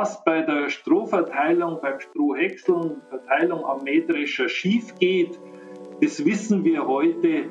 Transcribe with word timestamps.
was 0.00 0.22
bei 0.22 0.42
der 0.42 0.70
Strohverteilung, 0.70 1.80
beim 1.82 1.98
Strohhäckseln, 1.98 3.02
Verteilung 3.08 3.64
am 3.64 3.82
Mähdrescher 3.82 4.48
schief 4.48 4.94
geht, 5.00 5.36
das 6.00 6.24
wissen 6.24 6.62
wir 6.62 6.86
heute, 6.86 7.50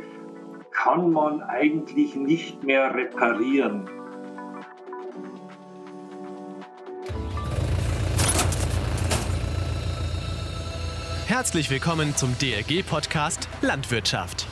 kann 0.71 1.11
man 1.11 1.41
eigentlich 1.41 2.15
nicht 2.15 2.63
mehr 2.63 2.95
reparieren. 2.95 3.89
Herzlich 11.25 11.69
willkommen 11.69 12.15
zum 12.15 12.33
DRG-Podcast 12.39 13.49
Landwirtschaft. 13.59 14.46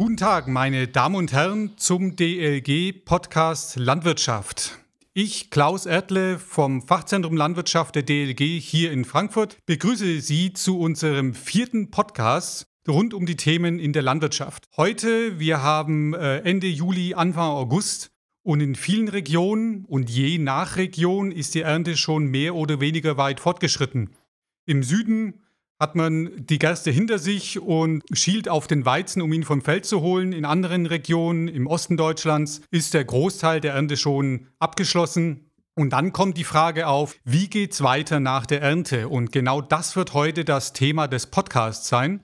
Guten 0.00 0.16
Tag, 0.16 0.48
meine 0.48 0.88
Damen 0.88 1.14
und 1.14 1.30
Herren, 1.34 1.76
zum 1.76 2.16
DLG-Podcast 2.16 3.76
Landwirtschaft. 3.76 4.78
Ich, 5.12 5.50
Klaus 5.50 5.84
Erdle 5.84 6.38
vom 6.38 6.80
Fachzentrum 6.80 7.36
Landwirtschaft 7.36 7.96
der 7.96 8.04
DLG 8.04 8.58
hier 8.60 8.92
in 8.92 9.04
Frankfurt, 9.04 9.58
begrüße 9.66 10.22
Sie 10.22 10.54
zu 10.54 10.80
unserem 10.80 11.34
vierten 11.34 11.90
Podcast 11.90 12.64
rund 12.88 13.12
um 13.12 13.26
die 13.26 13.36
Themen 13.36 13.78
in 13.78 13.92
der 13.92 14.00
Landwirtschaft. 14.00 14.64
Heute, 14.74 15.38
wir 15.38 15.62
haben 15.62 16.14
äh, 16.14 16.38
Ende 16.38 16.68
Juli, 16.68 17.12
Anfang 17.12 17.50
August 17.50 18.10
und 18.42 18.60
in 18.60 18.76
vielen 18.76 19.08
Regionen 19.08 19.84
und 19.84 20.08
je 20.08 20.38
nach 20.38 20.78
Region 20.78 21.30
ist 21.30 21.54
die 21.54 21.60
Ernte 21.60 21.98
schon 21.98 22.24
mehr 22.24 22.54
oder 22.54 22.80
weniger 22.80 23.18
weit 23.18 23.38
fortgeschritten. 23.38 24.16
Im 24.64 24.82
Süden 24.82 25.39
hat 25.80 25.96
man 25.96 26.30
die 26.36 26.58
Gerste 26.58 26.90
hinter 26.90 27.18
sich 27.18 27.58
und 27.58 28.04
schielt 28.12 28.50
auf 28.50 28.66
den 28.66 28.84
Weizen, 28.84 29.22
um 29.22 29.32
ihn 29.32 29.44
vom 29.44 29.62
Feld 29.62 29.86
zu 29.86 30.02
holen. 30.02 30.32
In 30.32 30.44
anderen 30.44 30.84
Regionen 30.84 31.48
im 31.48 31.66
Osten 31.66 31.96
Deutschlands 31.96 32.60
ist 32.70 32.92
der 32.92 33.04
Großteil 33.04 33.62
der 33.62 33.72
Ernte 33.72 33.96
schon 33.96 34.48
abgeschlossen. 34.58 35.46
Und 35.74 35.94
dann 35.94 36.12
kommt 36.12 36.36
die 36.36 36.44
Frage 36.44 36.86
auf, 36.86 37.16
wie 37.24 37.48
geht 37.48 37.72
es 37.72 37.82
weiter 37.82 38.20
nach 38.20 38.44
der 38.44 38.60
Ernte? 38.60 39.08
Und 39.08 39.32
genau 39.32 39.62
das 39.62 39.96
wird 39.96 40.12
heute 40.12 40.44
das 40.44 40.74
Thema 40.74 41.08
des 41.08 41.28
Podcasts 41.28 41.88
sein. 41.88 42.22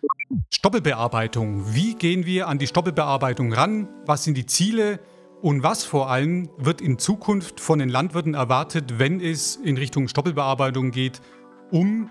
Stoppelbearbeitung. 0.52 1.74
Wie 1.74 1.94
gehen 1.94 2.26
wir 2.26 2.48
an 2.48 2.58
die 2.58 2.66
Stoppelbearbeitung 2.66 3.54
ran? 3.54 3.88
Was 4.04 4.24
sind 4.24 4.36
die 4.36 4.44
Ziele? 4.44 5.00
Und 5.40 5.62
was 5.62 5.84
vor 5.84 6.10
allem 6.10 6.50
wird 6.58 6.82
in 6.82 6.98
Zukunft 6.98 7.60
von 7.60 7.78
den 7.78 7.88
Landwirten 7.88 8.34
erwartet, 8.34 8.98
wenn 8.98 9.20
es 9.20 9.56
in 9.56 9.78
Richtung 9.78 10.08
Stoppelbearbeitung 10.08 10.90
geht, 10.90 11.22
um 11.70 12.10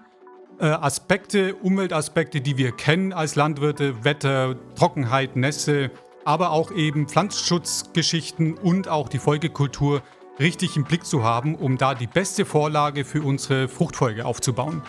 Aspekte, 0.59 1.55
Umweltaspekte, 1.55 2.41
die 2.41 2.57
wir 2.57 2.71
kennen 2.71 3.13
als 3.13 3.35
Landwirte, 3.35 4.03
Wetter, 4.03 4.55
Trockenheit, 4.75 5.35
Nässe, 5.35 5.91
aber 6.23 6.51
auch 6.51 6.71
eben 6.71 7.07
Pflanzenschutzgeschichten 7.07 8.55
und 8.55 8.87
auch 8.87 9.09
die 9.09 9.19
Folgekultur 9.19 10.01
richtig 10.39 10.75
im 10.75 10.83
Blick 10.83 11.05
zu 11.05 11.23
haben, 11.23 11.55
um 11.55 11.77
da 11.77 11.93
die 11.93 12.07
beste 12.07 12.45
Vorlage 12.45 13.05
für 13.05 13.21
unsere 13.21 13.67
Fruchtfolge 13.67 14.25
aufzubauen. 14.25 14.81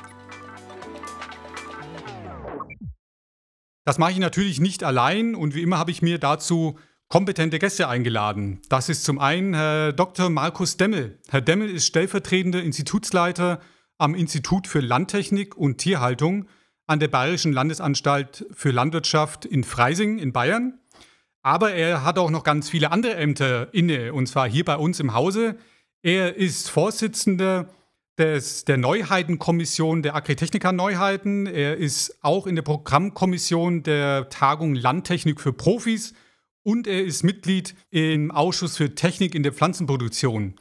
Das 3.84 3.98
mache 3.98 4.12
ich 4.12 4.19
natürlich 4.19 4.61
nicht 4.61 4.83
allein 4.83 5.34
und 5.34 5.55
wie 5.55 5.62
immer 5.62 5.78
habe 5.78 5.92
ich 5.92 6.03
mir 6.03 6.19
dazu 6.19 6.78
kompetente 7.09 7.61
Gäste 7.61 7.89
eingeladen. 7.89 8.61
Das 8.69 8.89
ist 8.89 9.05
zum 9.05 9.20
einen 9.20 9.55
Herr 9.55 9.92
Dr. 9.92 10.28
Markus 10.28 10.77
Demmel. 10.77 11.20
Herr 11.28 11.41
Demmel 11.41 11.70
ist 11.70 11.87
stellvertretender 11.87 12.62
Institutsleiter 12.62 13.61
am 13.98 14.14
Institut 14.14 14.66
für 14.66 14.80
Landtechnik 14.80 15.56
und 15.56 15.78
Tierhaltung 15.78 16.47
an 16.86 17.00
der 17.00 17.08
Bayerischen 17.08 17.52
Landesanstalt 17.52 18.47
für 18.53 18.70
Landwirtschaft 18.70 19.44
in 19.44 19.64
Freising 19.64 20.19
in 20.19 20.33
Bayern. 20.33 20.78
Aber 21.42 21.72
er 21.72 22.05
hat 22.05 22.19
auch 22.19 22.30
noch 22.30 22.44
ganz 22.44 22.69
viele 22.69 22.91
andere 22.91 23.14
Ämter 23.14 23.72
inne, 23.72 24.12
und 24.12 24.27
zwar 24.27 24.48
hier 24.48 24.64
bei 24.64 24.77
uns 24.77 25.00
im 25.00 25.14
Hause. 25.14 25.56
Er 26.03 26.36
ist 26.36 26.70
Vorsitzender 26.70 27.69
des, 28.19 28.64
der 28.64 28.78
Neuheitenkommission 28.78 30.03
der 30.03 30.14
Agritechnica 30.14 30.72
Neuheiten. 30.72 31.47
Er 31.47 31.77
ist 31.77 32.19
auch 32.22 32.47
in 32.47 32.55
der 32.55 32.62
Programmkommission 32.62 33.82
der 33.82 34.28
Tagung 34.28 34.75
Landtechnik 34.75 35.41
für 35.41 35.53
Profis 35.53 36.15
und 36.62 36.87
er 36.87 37.04
ist 37.04 37.22
Mitglied 37.22 37.75
im 37.91 38.31
Ausschuss 38.31 38.76
für 38.76 38.94
Technik 38.94 39.34
in 39.34 39.42
der 39.42 39.53
Pflanzenproduktion. 39.53 40.54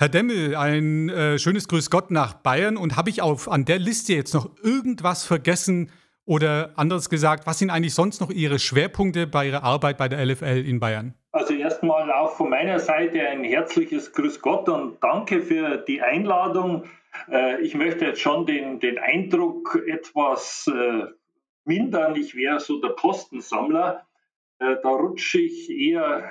Herr 0.00 0.08
Demmel, 0.08 0.54
ein 0.54 1.08
äh, 1.08 1.40
schönes 1.40 1.66
Grüß 1.66 1.90
Gott 1.90 2.12
nach 2.12 2.34
Bayern. 2.34 2.76
Und 2.76 2.96
habe 2.96 3.10
ich 3.10 3.20
auf, 3.20 3.50
an 3.50 3.64
der 3.64 3.80
Liste 3.80 4.12
jetzt 4.12 4.32
noch 4.32 4.48
irgendwas 4.62 5.24
vergessen 5.24 5.90
oder 6.24 6.70
anderes 6.76 7.10
gesagt, 7.10 7.48
was 7.48 7.58
sind 7.58 7.70
eigentlich 7.70 7.94
sonst 7.94 8.20
noch 8.20 8.30
Ihre 8.30 8.60
Schwerpunkte 8.60 9.26
bei 9.26 9.48
Ihrer 9.48 9.64
Arbeit 9.64 9.98
bei 9.98 10.08
der 10.08 10.24
LFL 10.24 10.64
in 10.64 10.78
Bayern? 10.78 11.14
Also 11.32 11.54
erstmal 11.54 12.12
auch 12.12 12.36
von 12.36 12.48
meiner 12.48 12.78
Seite 12.78 13.20
ein 13.26 13.42
herzliches 13.42 14.12
Grüß 14.12 14.40
Gott 14.40 14.68
und 14.68 15.02
danke 15.02 15.42
für 15.42 15.78
die 15.78 16.00
Einladung. 16.00 16.84
Äh, 17.28 17.60
ich 17.62 17.74
möchte 17.74 18.04
jetzt 18.04 18.20
schon 18.20 18.46
den, 18.46 18.78
den 18.78 19.00
Eindruck 19.00 19.82
etwas 19.88 20.70
äh, 20.72 21.06
mindern. 21.64 22.14
Ich 22.14 22.36
wäre 22.36 22.60
so 22.60 22.80
der 22.80 22.90
Postensammler. 22.90 24.06
Äh, 24.60 24.76
da 24.80 24.90
rutsche 24.90 25.40
ich 25.40 25.68
eher 25.68 26.30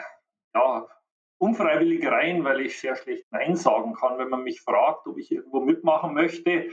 ja, 0.55 0.87
unfreiwillig 1.37 2.05
rein, 2.05 2.43
weil 2.43 2.61
ich 2.61 2.79
sehr 2.79 2.95
schlecht 2.95 3.25
Nein 3.31 3.55
sagen 3.55 3.93
kann, 3.93 4.17
wenn 4.17 4.29
man 4.29 4.43
mich 4.43 4.61
fragt, 4.61 5.07
ob 5.07 5.17
ich 5.17 5.31
irgendwo 5.31 5.61
mitmachen 5.61 6.13
möchte. 6.13 6.69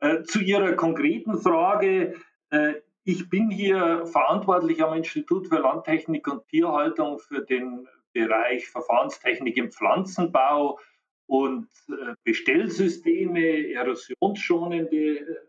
Äh, 0.00 0.22
zu 0.24 0.40
Ihrer 0.40 0.74
konkreten 0.74 1.38
Frage. 1.38 2.14
Äh, 2.50 2.74
ich 3.04 3.28
bin 3.28 3.50
hier 3.50 4.06
verantwortlich 4.06 4.82
am 4.82 4.94
Institut 4.94 5.48
für 5.48 5.58
Landtechnik 5.58 6.26
und 6.26 6.46
Tierhaltung 6.48 7.18
für 7.18 7.42
den 7.42 7.86
Bereich 8.12 8.68
Verfahrenstechnik 8.68 9.56
im 9.56 9.70
Pflanzenbau 9.70 10.78
und 11.26 11.68
äh, 11.88 12.14
Bestellsysteme, 12.22 13.72
erosionsschonende, 13.72 15.44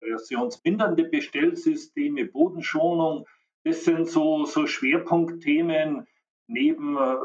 erosionsmindernde 0.00 1.04
Bestellsysteme, 1.04 2.26
Bodenschonung. 2.26 3.26
Das 3.64 3.84
sind 3.84 4.08
so, 4.08 4.44
so 4.44 4.66
Schwerpunktthemen, 4.66 6.06
neben 6.46 6.96
äh, 6.96 7.16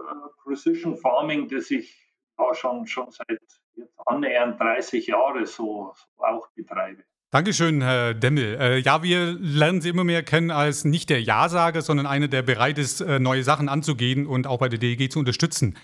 Precision 0.43 0.97
Farming, 0.97 1.47
das 1.47 1.71
ich 1.71 1.95
ja, 2.37 2.53
schon, 2.55 2.87
schon 2.87 3.11
seit 3.11 3.27
jetzt 3.29 3.61
annähernd 4.05 4.59
30 4.59 5.07
Jahren 5.07 5.45
so, 5.45 5.93
so 5.95 6.23
auch 6.23 6.47
betreibe. 6.55 7.03
Dankeschön, 7.31 7.81
Herr 7.81 8.15
Demmel. 8.15 8.57
Äh, 8.59 8.77
ja, 8.79 9.03
wir 9.03 9.33
lernen 9.39 9.81
Sie 9.81 9.89
immer 9.89 10.03
mehr 10.03 10.23
kennen 10.23 10.49
als 10.49 10.83
nicht 10.83 11.11
der 11.11 11.21
Ja-Sager, 11.21 11.81
sondern 11.83 12.07
einer, 12.07 12.27
der 12.27 12.41
bereit 12.41 12.79
ist, 12.79 13.01
äh, 13.01 13.19
neue 13.19 13.43
Sachen 13.43 13.69
anzugehen 13.69 14.25
und 14.25 14.47
auch 14.47 14.57
bei 14.57 14.69
der 14.69 14.79
DEG 14.79 15.11
zu 15.11 15.19
unterstützen. 15.19 15.77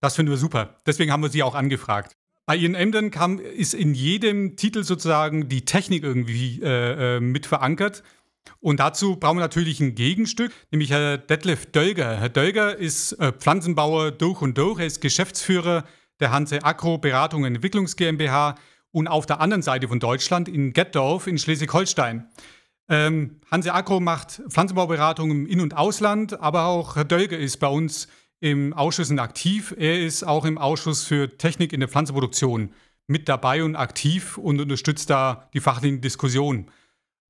Das 0.00 0.14
finden 0.14 0.30
wir 0.30 0.36
super. 0.36 0.76
Deswegen 0.86 1.10
haben 1.10 1.22
wir 1.22 1.28
Sie 1.28 1.42
auch 1.42 1.56
angefragt. 1.56 2.12
Bei 2.46 2.54
Ihren 2.54 2.76
Ämtern 2.76 3.10
kam, 3.10 3.38
ist 3.40 3.74
in 3.74 3.94
jedem 3.94 4.56
Titel 4.56 4.84
sozusagen 4.84 5.48
die 5.48 5.64
Technik 5.64 6.04
irgendwie 6.04 6.60
äh 6.62 7.20
mit 7.20 7.46
verankert. 7.46 8.02
Und 8.60 8.80
dazu 8.80 9.16
brauchen 9.16 9.38
wir 9.38 9.42
natürlich 9.42 9.80
ein 9.80 9.94
Gegenstück, 9.94 10.52
nämlich 10.70 10.90
Herr 10.90 11.18
Detlef 11.18 11.66
Dölger. 11.66 12.16
Herr 12.18 12.28
Dölger 12.28 12.76
ist 12.76 13.12
äh, 13.14 13.32
Pflanzenbauer 13.32 14.10
durch 14.10 14.40
und 14.40 14.56
durch. 14.58 14.80
Er 14.80 14.86
ist 14.86 15.00
Geschäftsführer 15.00 15.84
der 16.20 16.30
Hanse 16.30 16.64
Agro 16.64 16.98
Beratung 16.98 17.42
und 17.42 17.54
Entwicklungs 17.54 17.96
GmbH 17.96 18.56
und 18.92 19.08
auf 19.08 19.26
der 19.26 19.40
anderen 19.40 19.62
Seite 19.62 19.88
von 19.88 19.98
Deutschland 19.98 20.48
in 20.48 20.72
Gettorf 20.72 21.26
in 21.26 21.38
Schleswig-Holstein. 21.38 22.28
Ähm, 22.88 23.40
Hanse 23.50 23.72
Agro 23.72 24.00
macht 24.00 24.42
Pflanzenbauberatung 24.48 25.30
im 25.30 25.46
In- 25.46 25.60
und 25.60 25.76
Ausland, 25.76 26.40
aber 26.40 26.66
auch 26.66 26.96
Herr 26.96 27.04
Dölger 27.04 27.38
ist 27.38 27.58
bei 27.58 27.68
uns 27.68 28.08
im 28.40 28.72
Ausschuss 28.72 29.10
aktiv. 29.12 29.74
Er 29.78 30.00
ist 30.00 30.24
auch 30.24 30.44
im 30.44 30.58
Ausschuss 30.58 31.04
für 31.04 31.36
Technik 31.38 31.72
in 31.72 31.80
der 31.80 31.88
Pflanzenproduktion 31.88 32.72
mit 33.06 33.28
dabei 33.28 33.62
und 33.64 33.76
aktiv 33.76 34.36
und 34.36 34.60
unterstützt 34.60 35.10
da 35.10 35.48
die 35.54 35.60
fachlichen 35.60 36.00
Diskussionen. 36.00 36.70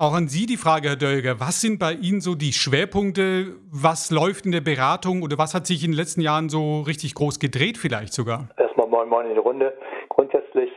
Auch 0.03 0.15
an 0.15 0.27
Sie 0.27 0.47
die 0.47 0.57
Frage, 0.57 0.89
Herr 0.89 0.97
Dölger. 0.97 1.39
Was 1.39 1.61
sind 1.61 1.79
bei 1.79 1.93
Ihnen 1.93 2.21
so 2.21 2.35
die 2.35 2.53
Schwerpunkte? 2.53 3.55
Was 3.71 4.11
läuft 4.11 4.47
in 4.47 4.51
der 4.51 4.61
Beratung 4.61 5.23
oder 5.23 5.39
was 5.39 5.55
hat 5.55 5.65
sich 5.65 5.85
in 5.85 5.93
den 5.93 5.97
letzten 5.97 6.23
Jahren 6.23 6.49
so 6.49 6.81
richtig 6.81 7.15
groß 7.15 7.39
gedreht, 7.39 7.79
vielleicht 7.79 8.13
sogar? 8.13 8.49
Erstmal 8.57 8.89
moin 8.89 9.09
moin 9.09 9.27
in 9.27 9.35
die 9.35 9.39
Runde. 9.39 9.79
Grundsätzlich 10.09 10.73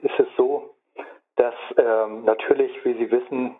ist 0.00 0.18
es 0.18 0.26
so, 0.38 0.74
dass 1.36 1.52
ähm, 1.76 2.24
natürlich, 2.24 2.72
wie 2.82 2.94
Sie 2.94 3.10
wissen, 3.10 3.56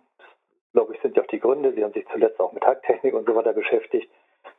glaube 0.73 0.95
ich, 0.95 1.03
sind 1.03 1.15
ja 1.15 1.23
auch 1.23 1.27
die 1.27 1.41
Gründe, 1.41 1.75
Sie 1.75 1.85
haben 1.85 1.93
sich 1.93 2.07
zuletzt 2.11 2.41
auch 2.41 2.55
mit 2.55 2.65
Hacktechnik 2.65 3.13
und 3.13 3.27
so 3.27 3.35
weiter 3.35 3.53
beschäftigt, 3.53 4.11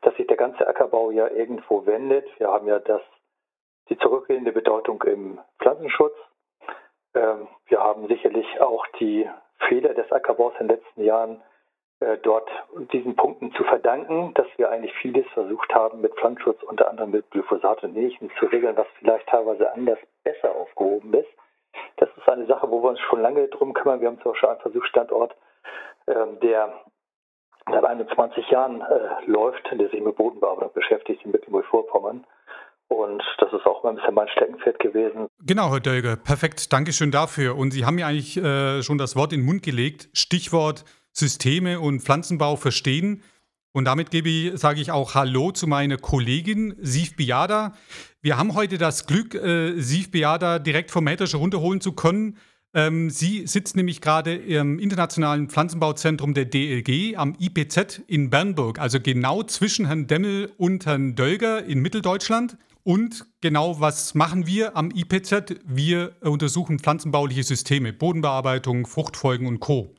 dass 0.02 0.16
sich 0.18 0.28
der 0.28 0.38
ganze 0.38 0.68
Ackerbau 0.68 1.10
ja 1.10 1.30
irgendwo 1.30 1.88
wendet. 1.88 2.28
Wir 2.38 2.50
haben 2.50 2.68
ja 2.68 2.78
das, 2.78 3.02
die 3.90 3.98
zurückgehende 3.98 4.52
Bedeutung 4.52 5.02
im 5.02 5.40
Pflanzenschutz. 5.60 6.14
Ähm, 7.16 7.48
wir 7.66 7.80
haben 7.80 8.08
sicherlich 8.08 8.62
auch 8.62 8.86
die 9.00 9.28
Fehler 9.68 9.94
des 9.94 10.12
Ackerbaus 10.12 10.54
in 10.60 10.68
den 10.68 10.78
letzten 10.78 11.04
Jahren 11.04 11.42
äh, 12.00 12.18
dort 12.18 12.50
diesen 12.92 13.16
Punkten 13.16 13.54
zu 13.54 13.64
verdanken, 13.64 14.34
dass 14.34 14.48
wir 14.58 14.70
eigentlich 14.70 14.94
vieles 14.96 15.26
versucht 15.34 15.74
haben, 15.74 16.02
mit 16.02 16.14
Pflanzenschutz, 16.16 16.62
unter 16.64 16.90
anderem 16.90 17.12
mit 17.12 17.30
Glyphosat 17.32 17.84
und 17.84 17.96
Ähnlichem 17.96 18.30
zu 18.40 18.46
regeln, 18.48 18.76
was 18.76 18.88
vielleicht 19.00 19.28
teilweise 19.28 19.72
anders 19.74 20.00
besser 20.24 20.54
aufgehoben 20.56 21.14
ist. 21.14 21.30
Das 21.98 22.10
ist 22.18 22.28
eine 22.28 22.46
Sache, 22.46 22.70
wo 22.70 22.84
wir 22.84 22.90
uns 22.90 23.00
schon 23.00 23.22
lange 23.22 23.48
drum 23.48 23.74
kümmern. 23.74 24.02
Wir 24.02 24.08
haben 24.08 24.20
zum 24.22 24.32
Beispiel 24.32 24.50
einen 24.50 24.60
Versuchsstandort, 24.60 25.36
ähm, 26.08 26.40
der 26.42 26.74
seit 27.68 27.86
21 27.86 28.50
Jahren 28.50 28.82
äh, 28.82 29.26
läuft, 29.26 29.70
der 29.72 29.90
sich 29.90 30.02
mit 30.02 30.16
Bodenbearbeitung 30.18 30.74
beschäftigt 30.74 31.24
in 31.24 31.32
Mecklenburg-Vorpommern. 31.32 32.26
Und 32.94 33.24
das 33.40 33.52
ist 33.52 33.66
auch 33.66 33.84
mal 33.84 33.90
ein 33.90 33.96
bisschen 33.96 34.14
mein 34.14 34.28
Steckenpferd 34.30 34.80
gewesen. 34.80 35.28
Genau, 35.42 35.72
Herr 35.72 35.80
Dölger, 35.80 36.16
perfekt. 36.16 36.72
Dankeschön 36.72 37.12
dafür. 37.12 37.58
Und 37.58 37.72
Sie 37.72 37.86
haben 37.86 37.96
mir 37.96 38.06
eigentlich 38.06 38.38
äh, 38.38 38.84
schon 38.84 38.98
das 38.98 39.16
Wort 39.16 39.34
in 39.34 39.42
den 39.42 39.46
Mund 39.46 39.64
gelegt. 39.64 40.10
Stichwort 40.14 40.86
Systeme 41.12 41.80
und 41.80 42.02
Pflanzenbau 42.02 42.56
verstehen. 42.56 43.24
Und 43.72 43.86
damit 43.86 44.12
gebe 44.12 44.30
ich, 44.30 44.60
sage 44.60 44.82
ich 44.82 44.92
auch 44.92 45.16
Hallo 45.16 45.52
zu 45.52 45.66
meiner 45.66 45.98
Kollegin 45.98 46.76
Siv 46.80 47.16
Biada. 47.16 47.74
Wir 48.22 48.38
haben 48.38 48.54
heute 48.54 48.78
das 48.78 49.08
Glück, 49.08 49.34
äh, 49.34 49.74
Siv 49.80 50.12
Biada 50.12 50.60
direkt 50.60 50.92
vom 50.92 51.04
Mähdrescher 51.04 51.40
runterholen 51.40 51.82
zu 51.82 51.94
können. 51.94 52.38
Ähm, 52.76 53.10
sie 53.10 53.46
sitzt 53.46 53.76
nämlich 53.76 54.02
gerade 54.02 54.36
im 54.36 54.80
Internationalen 54.80 55.50
Pflanzenbauzentrum 55.50 56.34
der 56.34 56.46
DLG 56.46 57.16
am 57.18 57.36
IPZ 57.40 58.02
in 58.08 58.30
Bernburg, 58.30 58.80
also 58.80 59.00
genau 59.00 59.44
zwischen 59.44 59.86
Herrn 59.86 60.08
Demmel 60.08 60.52
und 60.58 60.86
Herrn 60.86 61.16
Dölger 61.16 61.64
in 61.64 61.82
Mitteldeutschland. 61.82 62.58
Und 62.86 63.26
genau 63.40 63.80
was 63.80 64.14
machen 64.14 64.46
wir 64.46 64.76
am 64.76 64.92
IPZ? 64.92 65.62
Wir 65.66 66.16
untersuchen 66.20 66.80
pflanzenbauliche 66.80 67.44
Systeme, 67.44 67.94
Bodenbearbeitung, 67.94 68.86
Fruchtfolgen 68.88 69.48
und 69.48 69.62
Co. 69.62 69.96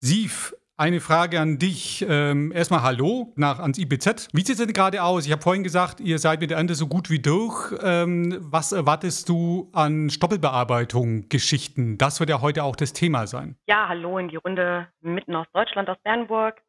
Siv, 0.00 0.52
eine 0.76 0.98
Frage 1.00 1.40
an 1.40 1.58
dich. 1.58 2.04
Ähm, 2.08 2.50
erstmal 2.52 2.82
Hallo 2.82 3.32
nach 3.36 3.60
ans 3.60 3.78
IPZ. 3.78 4.28
Wie 4.32 4.40
sieht 4.40 4.58
es 4.58 4.64
denn 4.64 4.72
gerade 4.72 5.02
aus? 5.02 5.26
Ich 5.26 5.32
habe 5.32 5.42
vorhin 5.42 5.62
gesagt, 5.62 6.00
ihr 6.00 6.18
seid 6.18 6.40
mit 6.40 6.50
der 6.50 6.58
Ernte 6.58 6.74
so 6.74 6.88
gut 6.88 7.08
wie 7.08 7.20
durch. 7.20 7.72
Ähm, 7.84 8.36
was 8.40 8.72
erwartest 8.72 9.28
du 9.28 9.70
an 9.72 10.10
Stoppelbearbeitung, 10.10 11.28
Geschichten? 11.28 11.98
Das 11.98 12.18
wird 12.18 12.30
ja 12.30 12.40
heute 12.40 12.64
auch 12.64 12.74
das 12.74 12.92
Thema 12.92 13.28
sein. 13.28 13.56
Ja, 13.68 13.88
hallo 13.88 14.18
in 14.18 14.28
die 14.28 14.36
Runde 14.36 14.88
mitten 15.00 15.36
aus 15.36 15.46
Deutschland, 15.52 15.88
aus 15.88 15.98
Bernburg. 16.02 16.62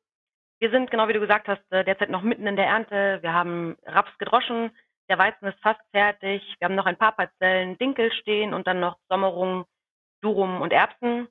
Wir 0.60 0.70
sind, 0.70 0.92
genau 0.92 1.08
wie 1.08 1.14
du 1.14 1.22
gesagt 1.22 1.48
hast, 1.48 1.62
äh, 1.72 1.84
derzeit 1.86 2.12
noch 2.12 2.22
mitten 2.22 2.46
in 2.46 2.56
der 2.56 2.66
Ernte. 2.66 3.20
Wir 3.22 3.34
haben 3.34 3.78
Raps 3.86 4.12
gedroschen, 4.20 4.72
der 5.10 5.18
Weizen 5.18 5.48
ist 5.48 5.60
fast 5.62 5.82
fertig. 5.92 6.42
Wir 6.60 6.66
haben 6.66 6.76
noch 6.76 6.86
ein 6.86 6.98
paar 6.98 7.14
Parzellen 7.14 7.78
Dinkel 7.78 8.12
stehen 8.22 8.54
und 8.54 8.68
dann 8.68 8.80
noch 8.80 8.98
Sommerung, 9.10 9.66
Durum 10.22 10.62
und 10.62 10.72
Erbsen. 10.72 11.28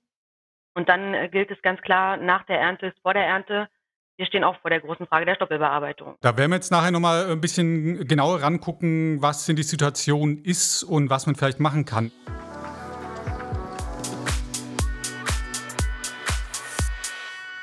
Und 0.75 0.89
dann 0.89 1.15
äh, 1.15 1.29
gilt 1.29 1.51
es 1.51 1.63
ganz 1.63 1.81
klar, 1.81 2.17
nach 2.17 2.45
der 2.47 2.61
Ernte 2.61 2.87
ist 2.87 2.99
vor 3.03 3.15
der 3.15 3.25
Ernte. 3.25 3.69
Wir 4.17 4.27
stehen 4.27 4.43
auch 4.43 4.61
vor 4.61 4.71
der 4.71 4.81
großen 4.81 5.07
Frage 5.07 5.27
der 5.27 5.37
Stoppelbearbeitung. 5.37 6.17
Da 6.21 6.37
werden 6.37 6.51
wir 6.51 6.57
jetzt 6.57 6.73
nachher 6.73 6.91
nochmal 6.91 7.31
ein 7.31 7.41
bisschen 7.41 8.07
genauer 8.09 8.43
rangucken, 8.43 9.23
was 9.23 9.47
denn 9.47 9.55
die 9.55 9.63
Situation 9.63 10.43
ist 10.43 10.83
und 10.83 11.09
was 11.09 11.27
man 11.27 11.37
vielleicht 11.37 11.61
machen 11.61 11.85
kann. 11.85 12.11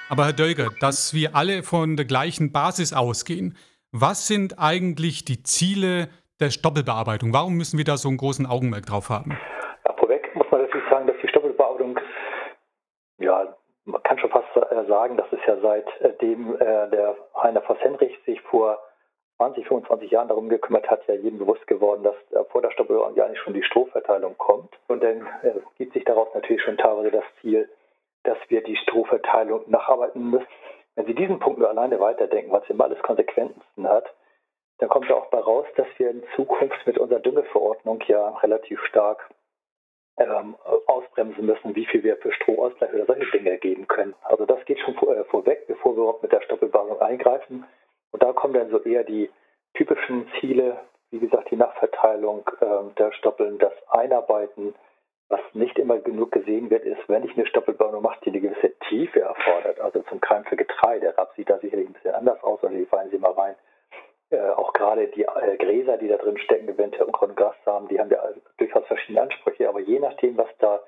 Aber 0.07 0.25
Herr 0.25 0.33
Dölger, 0.33 0.69
dass 0.79 1.13
wir 1.13 1.35
alle 1.35 1.63
von 1.63 1.97
der 1.97 2.05
gleichen 2.05 2.53
Basis 2.53 2.93
ausgehen, 2.93 3.57
was 3.97 4.27
sind 4.27 4.59
eigentlich 4.59 5.23
die 5.23 5.41
Ziele 5.43 6.09
der 6.41 6.49
Stoppelbearbeitung? 6.49 7.33
Warum 7.33 7.55
müssen 7.55 7.77
wir 7.77 7.85
da 7.85 7.95
so 7.95 8.09
einen 8.09 8.17
großen 8.17 8.45
Augenmerk 8.45 8.85
drauf 8.85 9.09
haben? 9.09 9.37
Ja, 9.85 9.93
vorweg 9.93 10.35
muss 10.35 10.47
man 10.51 10.61
natürlich 10.61 10.89
sagen, 10.89 11.07
dass 11.07 11.15
die 11.23 11.29
Stoppelbearbeitung 11.29 11.97
ja, 13.19 13.55
man 13.85 14.03
kann 14.03 14.19
schon 14.19 14.29
fast 14.29 14.47
äh, 14.55 14.85
sagen, 14.87 15.15
dass 15.15 15.27
es 15.31 15.39
ja 15.47 15.57
seitdem 15.61 16.55
äh, 16.55 16.89
der 16.89 17.15
Heiner 17.41 17.61
Voss 17.61 17.79
Henrich 17.79 18.19
sich 18.25 18.41
vor 18.41 18.79
20, 19.37 19.67
25 19.67 20.11
Jahren 20.11 20.27
darum 20.27 20.49
gekümmert 20.49 20.89
hat, 20.89 21.07
ja 21.07 21.13
jedem 21.13 21.39
bewusst 21.39 21.65
geworden, 21.67 22.03
dass 22.03 22.15
äh, 22.31 22.43
vor 22.51 22.61
der 22.61 22.71
Stoppelung 22.71 23.15
ja 23.15 23.25
eigentlich 23.25 23.39
schon 23.39 23.53
die 23.53 23.63
Strohverteilung 23.63 24.37
kommt. 24.37 24.73
Und 24.87 25.03
dann 25.03 25.27
äh, 25.43 25.53
gibt 25.77 25.93
sich 25.93 26.03
daraus 26.03 26.27
natürlich 26.33 26.61
schon 26.63 26.77
teilweise 26.77 27.11
das 27.11 27.23
Ziel, 27.41 27.69
dass 28.23 28.37
wir 28.49 28.63
die 28.63 28.75
Strohverteilung 28.75 29.63
nacharbeiten 29.67 30.29
müssen. 30.29 30.47
Wenn 30.95 31.05
Sie 31.05 31.15
diesen 31.15 31.39
Punkt 31.39 31.59
nur 31.59 31.69
alleine 31.69 31.99
weiterdenken, 31.99 32.51
was 32.51 32.69
immer 32.69 32.85
alles 32.85 33.01
Konsequenzen 33.01 33.87
hat, 33.87 34.05
dann 34.79 34.89
kommt 34.89 35.07
ja 35.09 35.15
auch 35.15 35.27
bei 35.27 35.39
raus, 35.39 35.65
dass 35.75 35.87
wir 35.97 36.09
in 36.09 36.23
Zukunft 36.35 36.85
mit 36.85 36.97
unserer 36.97 37.19
Düngeverordnung 37.19 38.01
ja 38.07 38.29
relativ 38.37 38.81
stark 38.85 39.29
ähm, 40.17 40.55
ausbremsen 40.87 41.45
müssen, 41.45 41.75
wie 41.75 41.85
viel 41.85 42.03
wir 42.03 42.17
für 42.17 42.31
Stromausgleich 42.31 42.93
oder 42.93 43.05
solche 43.05 43.29
Dinge 43.31 43.57
geben 43.57 43.87
können. 43.87 44.15
Also 44.23 44.45
das 44.45 44.63
geht 44.65 44.79
schon 44.79 44.95
vor, 44.95 45.15
äh, 45.15 45.23
vorweg, 45.25 45.67
bevor 45.67 45.95
wir 45.95 46.03
überhaupt 46.03 46.23
mit 46.23 46.31
der 46.31 46.41
Stoppelbasung 46.41 46.99
eingreifen. 47.01 47.65
Und 48.11 48.23
da 48.23 48.31
kommen 48.33 48.53
dann 48.53 48.69
so 48.69 48.81
eher 48.81 49.03
die 49.03 49.29
typischen 49.73 50.27
Ziele, 50.39 50.79
wie 51.11 51.19
gesagt, 51.19 51.51
die 51.51 51.57
Nachverteilung 51.57 52.49
äh, 52.61 52.93
der 52.97 53.11
Stoppeln, 53.13 53.57
das 53.57 53.73
Einarbeiten. 53.89 54.73
Was 55.29 55.41
nicht 55.53 55.79
immer 55.79 55.97
genug 55.99 56.31
gesehen 56.31 56.69
wird, 56.69 56.83
ist, 56.83 57.01
wenn 57.07 57.23
ich 57.23 57.35
eine 57.35 57.47
Stoppelbauung 57.47 58.01
mache, 58.01 58.19
die 58.25 58.29
eine 58.29 58.41
gewisse 58.41 58.77
Tiefe 58.89 59.21
erfordert, 59.21 59.79
also 59.79 60.01
zum 60.03 60.21
Keim 60.21 60.45
für 60.45 60.55
Getreide. 60.55 61.17
Raps 61.17 61.35
sieht 61.35 61.49
da 61.49 61.57
sicherlich 61.57 61.87
ein 61.87 61.93
bisschen 61.93 62.13
anders 62.13 62.43
aus, 62.43 62.61
oder 62.63 62.73
die 62.73 62.85
fallen 62.85 63.09
Sie 63.09 63.17
mal 63.17 63.31
rein 63.31 63.55
äh, 64.31 64.49
auch 64.51 64.73
gerade 64.73 65.07
die 65.07 65.23
äh, 65.23 65.57
Gräser, 65.57 65.97
die 65.97 66.07
da 66.07 66.17
drin 66.17 66.37
stecken, 66.37 66.67
eventuell 66.67 67.05
und 67.05 67.35
Grassamen, 67.35 67.87
die 67.89 67.99
haben 67.99 68.09
ja 68.09 68.21
durchaus 68.57 68.85
verschiedene 68.87 69.21
Ansprüche. 69.21 69.69
Aber 69.69 69.79
je 69.79 69.99
nachdem, 69.99 70.37
was 70.37 70.49
da 70.59 70.81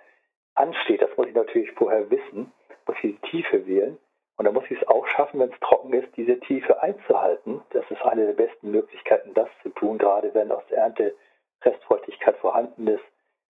ansteht, 0.56 1.01
das 1.01 1.16
muss 1.18 1.28
ich 1.28 1.36
natürlich 1.36 1.72
vorher 1.74 2.10
wissen, 2.10 2.51
muss 2.86 2.98
ich 3.01 3.19
die 3.19 3.30
Tiefe 3.30 3.66
wählen. 3.68 3.98
Und 4.38 4.45
dann 4.45 4.54
muss 4.54 4.66
ich 4.69 4.80
es 4.80 4.88
auch 4.88 5.07
schaffen, 5.07 5.40
wenn 5.40 5.51
es 5.51 5.60
trocken 5.62 5.94
ist, 5.94 6.16
diese 6.16 6.40
Tiefe 6.42 6.81
einzuhalten. 6.81 7.62
Das 7.72 7.90
ist 7.90 8.01
eine 8.04 8.28
der 8.28 8.33
besten 8.33 8.69
Möglichkeiten, 8.69 9.33
das 9.33 9.50
zu 9.63 9.69
tun, 9.69 9.98
gerade 9.98 10.33
wenn 10.33 10.51
aus 10.51 10.63
der 10.69 10.80
Ernte 10.80 11.16
Restfeuchtigkeit 11.63 12.38
vorhanden 12.38 12.88
ist 12.88 13.04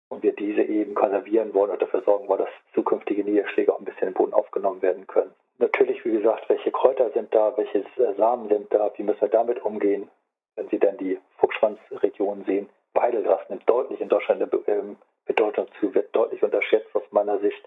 und 0.09 0.24
wir 0.24 0.33
diese 0.33 0.62
eben 0.62 0.95
konservieren 0.95 1.54
wollen 1.54 1.71
und 1.71 1.81
dafür 1.81 2.01
sorgen 2.01 2.27
wollen, 2.27 2.39
dass 2.39 2.74
zukünftige 2.74 3.24
Niederschläge 3.24 3.74
auch 3.74 3.80
ein 3.80 3.86
bisschen 3.86 4.09
im 4.09 4.13
Boden 4.13 4.33
aufgenommen 4.33 4.81
werden 4.81 5.06
können. 5.07 5.33
Natürlich, 5.59 6.06
wie 6.06 6.12
gesagt, 6.12 6.48
welche 6.50 6.71
Kräuter 6.71 7.09
sind 7.12 7.33
da, 7.33 7.56
welche 7.57 7.83
Samen 8.18 8.48
sind 8.48 8.74
da, 8.74 8.92
wie 8.95 9.04
müssen 9.04 9.21
wir 9.21 9.27
damit 9.27 9.63
umgehen, 9.63 10.09
wenn 10.56 10.69
Sie 10.69 10.80
dann 10.80 10.98
die 10.98 11.19
Fuchsschwanzregion 11.38 12.45
sehen. 12.45 12.69
Weidelgras 12.94 13.48
nimmt 13.50 13.68
deutlich 13.69 14.00
in 14.00 14.09
Deutschland 14.09 14.42
eine 14.42 14.63
ähm, 14.68 14.98
Bedeutung 15.25 15.68
zu, 15.80 15.94
wird 15.94 16.15
deutlich 16.15 16.42
unterschätzt 16.44 16.94
aus 16.95 17.04
meiner 17.12 17.39
Sicht. 17.39 17.62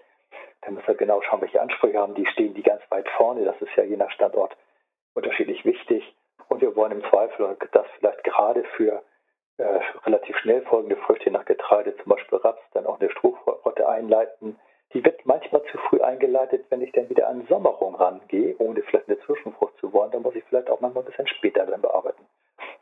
Da 0.61 0.71
müssen 0.71 0.87
wir 0.87 0.95
genau 0.95 1.21
schauen, 1.21 1.41
welche 1.41 1.61
Ansprüche 1.61 1.97
haben. 1.97 2.15
Die 2.15 2.25
stehen 2.27 2.53
die 2.53 2.63
ganz 2.63 2.81
weit 2.89 3.07
vorne. 3.17 3.43
Das 3.45 3.61
ist 3.61 3.75
ja 3.75 3.83
je 3.83 3.97
nach 3.97 4.11
Standort 4.11 4.55
unterschiedlich 5.13 5.65
wichtig. 5.65 6.15
Und 6.49 6.61
wir 6.61 6.75
wollen 6.75 6.91
im 6.91 7.03
Zweifel, 7.09 7.57
dass 7.71 7.87
vielleicht 7.97 8.23
gerade 8.23 8.63
für 8.75 9.01
äh, 9.61 9.81
relativ 10.05 10.37
schnell 10.37 10.61
folgende 10.63 10.95
Früchte 10.97 11.31
nach 11.31 11.45
Getreide, 11.45 11.95
zum 11.97 12.09
Beispiel 12.09 12.39
Raps, 12.39 12.61
dann 12.73 12.85
auch 12.85 12.99
eine 12.99 13.09
Strohrotte 13.11 13.87
einleiten. 13.87 14.59
Die 14.93 15.05
wird 15.05 15.25
manchmal 15.25 15.63
zu 15.71 15.77
früh 15.77 16.01
eingeleitet, 16.01 16.65
wenn 16.69 16.81
ich 16.81 16.91
dann 16.91 17.09
wieder 17.09 17.29
an 17.29 17.45
Sommerung 17.47 17.95
rangehe, 17.95 18.55
ohne 18.57 18.81
vielleicht 18.81 19.07
eine 19.07 19.19
Zwischenfrucht 19.21 19.77
zu 19.77 19.93
wollen. 19.93 20.11
Dann 20.11 20.23
muss 20.23 20.35
ich 20.35 20.43
vielleicht 20.45 20.69
auch 20.69 20.81
manchmal 20.81 21.03
ein 21.03 21.07
bisschen 21.07 21.27
später 21.27 21.65
dann 21.65 21.81
bearbeiten. 21.81 22.25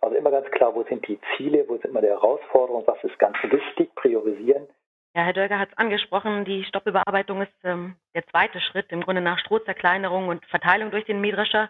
Also 0.01 0.15
immer 0.15 0.31
ganz 0.31 0.49
klar, 0.51 0.73
wo 0.73 0.83
sind 0.83 1.07
die 1.07 1.19
Ziele, 1.35 1.65
wo 1.67 1.73
sind 1.73 1.85
immer 1.85 2.01
die 2.01 2.07
Herausforderungen, 2.07 2.87
was 2.87 3.03
ist 3.03 3.19
ganz 3.19 3.37
wichtig, 3.43 3.93
priorisieren. 3.95 4.67
Ja, 5.15 5.23
Herr 5.23 5.33
Dölger 5.33 5.59
hat 5.59 5.69
es 5.71 5.77
angesprochen, 5.77 6.45
die 6.45 6.63
Stoppelbearbeitung 6.63 7.41
ist 7.41 7.53
ähm, 7.63 7.95
der 8.15 8.25
zweite 8.27 8.61
Schritt, 8.61 8.91
im 8.91 9.01
Grunde 9.01 9.21
nach 9.21 9.39
Strohzerkleinerung 9.39 10.27
und 10.29 10.45
Verteilung 10.45 10.91
durch 10.91 11.05
den 11.05 11.19
Mähdrescher. 11.19 11.69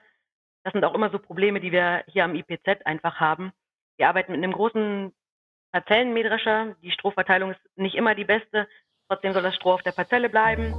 Das 0.63 0.73
sind 0.73 0.83
auch 0.83 0.93
immer 0.93 1.09
so 1.09 1.19
Probleme, 1.19 1.59
die 1.59 1.71
wir 1.71 2.03
hier 2.07 2.25
am 2.25 2.35
IPZ 2.35 2.85
einfach 2.85 3.19
haben. 3.19 3.53
Wir 3.99 4.07
arbeiten 4.07 4.31
mit 4.31 4.41
einem 4.41 4.53
großen 4.53 5.13
Parzellenmähdrescher. 5.73 6.73
Die 6.81 6.91
Strohverteilung 6.91 7.51
ist 7.51 7.59
nicht 7.75 7.95
immer 7.95 8.15
die 8.15 8.23
beste. 8.23 8.65
Trotzdem 9.09 9.33
soll 9.33 9.43
das 9.43 9.55
Stroh 9.55 9.73
auf 9.73 9.83
der 9.83 9.91
Parzelle 9.91 10.29
bleiben. 10.29 10.73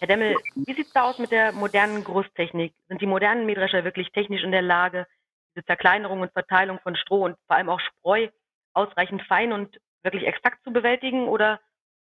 Herr 0.00 0.08
Demmel, 0.08 0.34
wie 0.56 0.74
sieht 0.74 0.84
es 0.84 0.92
da 0.92 1.04
aus 1.04 1.20
mit 1.20 1.30
der 1.30 1.52
modernen 1.52 2.02
Großtechnik? 2.02 2.74
Sind 2.88 3.00
die 3.00 3.06
modernen 3.06 3.46
Mähdrescher 3.46 3.84
wirklich 3.84 4.10
technisch 4.10 4.42
in 4.42 4.50
der 4.50 4.62
Lage, 4.62 5.06
diese 5.54 5.64
Zerkleinerung 5.64 6.22
und 6.22 6.32
Verteilung 6.32 6.80
von 6.80 6.96
Stroh 6.96 7.24
und 7.26 7.36
vor 7.46 7.54
allem 7.54 7.68
auch 7.68 7.78
Spreu 7.78 8.26
ausreichend 8.72 9.22
fein 9.28 9.52
und 9.52 9.80
wirklich 10.02 10.26
exakt 10.26 10.64
zu 10.64 10.72
bewältigen? 10.72 11.28
Oder 11.28 11.60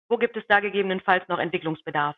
wo 0.10 0.18
gibt 0.18 0.36
es 0.36 0.48
da 0.48 0.62
gegebenenfalls 0.62 1.28
noch 1.28 1.38
Entwicklungsbedarf? 1.38 2.16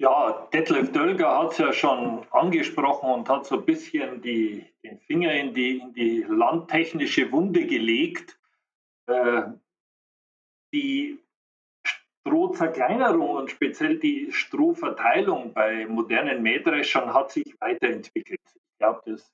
Ja, 0.00 0.48
Detlef 0.50 0.92
Dölger 0.92 1.38
hat 1.38 1.52
es 1.52 1.58
ja 1.58 1.74
schon 1.74 2.26
angesprochen 2.30 3.10
und 3.10 3.28
hat 3.28 3.44
so 3.44 3.58
ein 3.58 3.66
bisschen 3.66 4.22
die, 4.22 4.64
den 4.82 4.98
Finger 5.00 5.34
in 5.34 5.52
die, 5.52 5.76
in 5.76 5.92
die 5.92 6.24
landtechnische 6.26 7.30
Wunde 7.30 7.66
gelegt. 7.66 8.40
Äh, 9.08 9.42
die 10.72 11.18
Strohzerkleinerung 11.86 13.28
und 13.28 13.50
speziell 13.50 13.98
die 13.98 14.32
Strohverteilung 14.32 15.52
bei 15.52 15.84
modernen 15.84 16.40
Mähdreschern 16.42 17.12
hat 17.12 17.30
sich 17.30 17.60
weiterentwickelt. 17.60 18.40
Ich 18.54 18.78
glaube, 18.78 19.02
das 19.04 19.30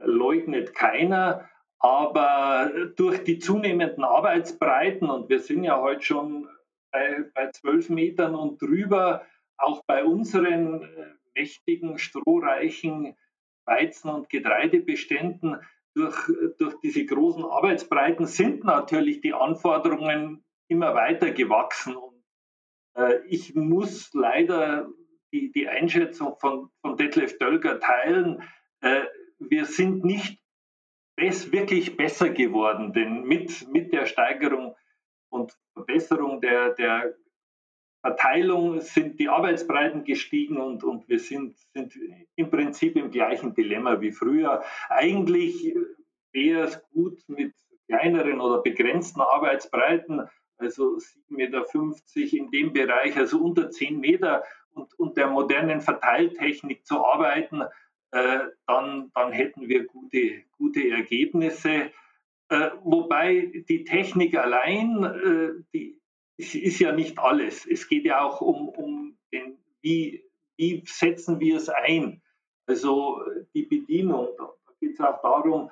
leugnet 0.00 0.74
keiner. 0.74 1.48
Aber 1.78 2.68
durch 2.96 3.22
die 3.22 3.38
zunehmenden 3.38 4.02
Arbeitsbreiten, 4.02 5.08
und 5.08 5.28
wir 5.28 5.38
sind 5.38 5.62
ja 5.62 5.80
heute 5.80 6.02
schon 6.02 6.48
bei, 6.90 7.50
12 7.52 7.90
Metern 7.90 8.34
und 8.34 8.60
drüber, 8.60 9.24
auch 9.56 9.84
bei 9.86 10.04
unseren 10.04 10.82
äh, 10.82 11.14
mächtigen, 11.34 11.98
strohreichen 11.98 13.16
Weizen- 13.66 14.10
und 14.10 14.28
Getreidebeständen 14.28 15.60
durch, 15.94 16.16
durch 16.58 16.74
diese 16.80 17.06
großen 17.06 17.44
Arbeitsbreiten 17.44 18.26
sind 18.26 18.64
natürlich 18.64 19.20
die 19.20 19.32
Anforderungen 19.32 20.44
immer 20.68 20.94
weiter 20.94 21.30
gewachsen. 21.30 21.96
Und 21.96 22.24
äh, 22.94 23.20
ich 23.28 23.54
muss 23.54 24.12
leider 24.12 24.88
die, 25.32 25.52
die 25.52 25.68
Einschätzung 25.68 26.36
von, 26.38 26.70
von 26.80 26.96
Detlef 26.96 27.38
Dölger 27.38 27.80
teilen. 27.80 28.42
Äh, 28.80 29.04
wir 29.38 29.64
sind 29.66 30.04
nicht 30.04 30.40
bes 31.16 31.52
wirklich 31.52 31.96
besser 31.96 32.30
geworden, 32.30 32.92
denn 32.92 33.22
mit, 33.22 33.68
mit 33.70 33.92
der 33.92 34.06
Steigerung 34.06 34.74
und 35.28 35.56
Verbesserung 35.74 36.40
der, 36.40 36.70
der 36.74 37.14
Verteilung 38.04 38.82
sind 38.82 39.18
die 39.18 39.30
Arbeitsbreiten 39.30 40.04
gestiegen 40.04 40.58
und, 40.58 40.84
und 40.84 41.08
wir 41.08 41.18
sind, 41.18 41.56
sind 41.72 41.98
im 42.36 42.50
Prinzip 42.50 42.96
im 42.96 43.10
gleichen 43.10 43.54
Dilemma 43.54 43.98
wie 44.02 44.12
früher. 44.12 44.62
Eigentlich 44.90 45.74
wäre 46.30 46.64
es 46.64 46.82
gut 46.92 47.18
mit 47.28 47.54
kleineren 47.88 48.42
oder 48.42 48.60
begrenzten 48.60 49.22
Arbeitsbreiten, 49.22 50.28
also 50.58 50.98
7,50 50.98 51.30
Meter 51.30 51.64
in 52.36 52.50
dem 52.50 52.74
Bereich, 52.74 53.16
also 53.16 53.38
unter 53.38 53.70
10 53.70 53.98
Meter 53.98 54.44
und, 54.74 54.92
und 54.98 55.16
der 55.16 55.28
modernen 55.28 55.80
Verteiltechnik 55.80 56.84
zu 56.84 57.02
arbeiten, 57.02 57.62
äh, 58.10 58.40
dann, 58.66 59.12
dann 59.14 59.32
hätten 59.32 59.66
wir 59.66 59.86
gute, 59.86 60.42
gute 60.58 60.90
Ergebnisse. 60.90 61.90
Äh, 62.50 62.70
wobei 62.82 63.50
die 63.66 63.84
Technik 63.84 64.36
allein, 64.36 65.04
äh, 65.04 65.62
die 65.72 65.98
ist 66.36 66.78
ja 66.80 66.92
nicht 66.92 67.18
alles. 67.18 67.66
Es 67.66 67.88
geht 67.88 68.04
ja 68.04 68.22
auch 68.22 68.40
um, 68.40 68.68
um 68.68 69.16
den, 69.32 69.58
wie, 69.80 70.24
wie 70.56 70.82
setzen 70.86 71.40
wir 71.40 71.56
es 71.56 71.68
ein. 71.68 72.22
Also 72.66 73.20
die 73.54 73.62
Bedienung, 73.62 74.28
da 74.38 74.52
geht 74.80 74.94
es 74.94 75.00
auch 75.00 75.20
darum, 75.22 75.70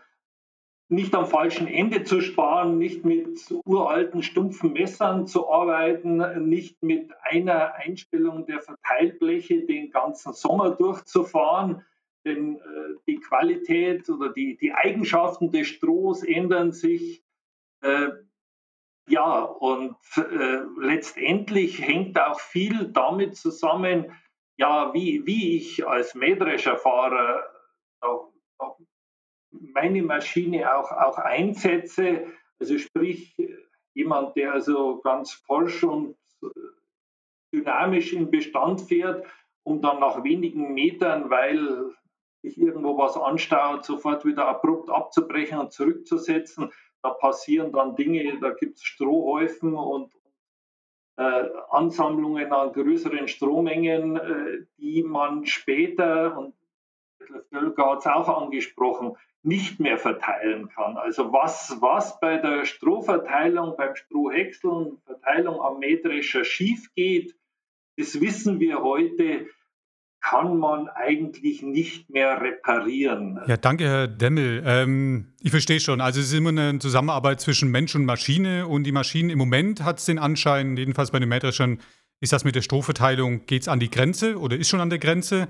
nicht 0.88 1.14
am 1.14 1.26
falschen 1.26 1.66
Ende 1.66 2.04
zu 2.04 2.20
sparen, 2.20 2.76
nicht 2.76 3.04
mit 3.04 3.40
uralten, 3.64 4.22
stumpfen 4.22 4.74
Messern 4.74 5.26
zu 5.26 5.50
arbeiten, 5.50 6.18
nicht 6.46 6.82
mit 6.82 7.10
einer 7.22 7.74
Einstellung 7.76 8.44
der 8.44 8.60
Verteilbleche 8.60 9.62
den 9.62 9.90
ganzen 9.90 10.34
Sommer 10.34 10.72
durchzufahren, 10.72 11.82
denn 12.26 12.56
äh, 12.56 12.60
die 13.06 13.16
Qualität 13.20 14.08
oder 14.10 14.28
die, 14.28 14.58
die 14.58 14.72
Eigenschaften 14.72 15.50
des 15.50 15.66
Strohs 15.66 16.22
ändern 16.22 16.72
sich. 16.72 17.24
Äh, 17.80 18.10
ja, 19.08 19.42
und 19.42 19.96
äh, 20.16 20.60
letztendlich 20.78 21.80
hängt 21.80 22.18
auch 22.18 22.40
viel 22.40 22.92
damit 22.92 23.36
zusammen, 23.36 24.12
ja, 24.56 24.94
wie, 24.94 25.26
wie 25.26 25.56
ich 25.56 25.86
als 25.86 26.14
Mähdrescherfahrer 26.14 27.42
meine 29.50 30.02
Maschine 30.02 30.74
auch, 30.74 30.90
auch 30.90 31.18
einsetze. 31.18 32.26
Also 32.58 32.78
sprich, 32.78 33.36
jemand, 33.94 34.36
der 34.36 34.52
also 34.52 35.00
ganz 35.00 35.32
forsch 35.32 35.82
und 35.84 36.16
äh, 36.42 36.46
dynamisch 37.54 38.12
im 38.12 38.30
Bestand 38.30 38.80
fährt, 38.80 39.26
um 39.64 39.80
dann 39.80 40.00
nach 40.00 40.24
wenigen 40.24 40.74
Metern, 40.74 41.30
weil 41.30 41.94
sich 42.42 42.58
irgendwo 42.58 42.98
was 42.98 43.16
anstaut, 43.16 43.84
sofort 43.84 44.24
wieder 44.24 44.48
abrupt 44.48 44.90
abzubrechen 44.90 45.58
und 45.58 45.72
zurückzusetzen. 45.72 46.72
Da 47.02 47.10
passieren 47.10 47.72
dann 47.72 47.96
Dinge, 47.96 48.38
da 48.40 48.50
gibt 48.50 48.76
es 48.76 48.84
Strohhäufen 48.84 49.74
und 49.74 50.12
äh, 51.16 51.48
Ansammlungen 51.70 52.52
an 52.52 52.72
größeren 52.72 53.28
Strohmengen, 53.28 54.16
äh, 54.16 54.66
die 54.78 55.02
man 55.02 55.46
später, 55.46 56.38
und 56.38 56.54
Völker 57.50 57.90
hat 57.90 57.98
es 58.00 58.06
auch 58.06 58.42
angesprochen, 58.42 59.16
nicht 59.42 59.80
mehr 59.80 59.98
verteilen 59.98 60.68
kann. 60.68 60.96
Also 60.96 61.32
was, 61.32 61.76
was 61.80 62.20
bei 62.20 62.38
der 62.38 62.64
Strohverteilung, 62.64 63.76
beim 63.76 63.96
Strohhäckseln, 63.96 64.98
Verteilung 65.04 65.60
am 65.60 65.80
Mähdrescher 65.80 66.44
schief 66.44 66.92
geht, 66.94 67.34
das 67.96 68.20
wissen 68.20 68.60
wir 68.60 68.82
heute, 68.82 69.48
kann 70.22 70.56
man 70.58 70.88
eigentlich 70.88 71.62
nicht 71.62 72.08
mehr 72.08 72.40
reparieren. 72.40 73.40
Ja, 73.46 73.56
danke, 73.56 73.84
Herr 73.84 74.06
Demmel. 74.06 74.62
Ähm, 74.64 75.34
ich 75.40 75.50
verstehe 75.50 75.80
schon. 75.80 76.00
Also 76.00 76.20
es 76.20 76.26
ist 76.26 76.38
immer 76.38 76.50
eine 76.50 76.78
Zusammenarbeit 76.78 77.40
zwischen 77.40 77.70
Mensch 77.70 77.94
und 77.94 78.04
Maschine 78.04 78.68
und 78.68 78.84
die 78.84 78.92
Maschinen 78.92 79.30
im 79.30 79.38
Moment 79.38 79.82
hat 79.82 79.98
es 79.98 80.06
den 80.06 80.18
Anschein, 80.18 80.76
jedenfalls 80.76 81.10
bei 81.10 81.18
den 81.18 81.28
Mähdreschern, 81.28 81.80
ist 82.20 82.32
das 82.32 82.44
mit 82.44 82.54
der 82.54 82.62
Strohverteilung, 82.62 83.46
geht 83.46 83.62
es 83.62 83.68
an 83.68 83.80
die 83.80 83.90
Grenze 83.90 84.38
oder 84.38 84.56
ist 84.56 84.68
schon 84.68 84.80
an 84.80 84.90
der 84.90 85.00
Grenze? 85.00 85.48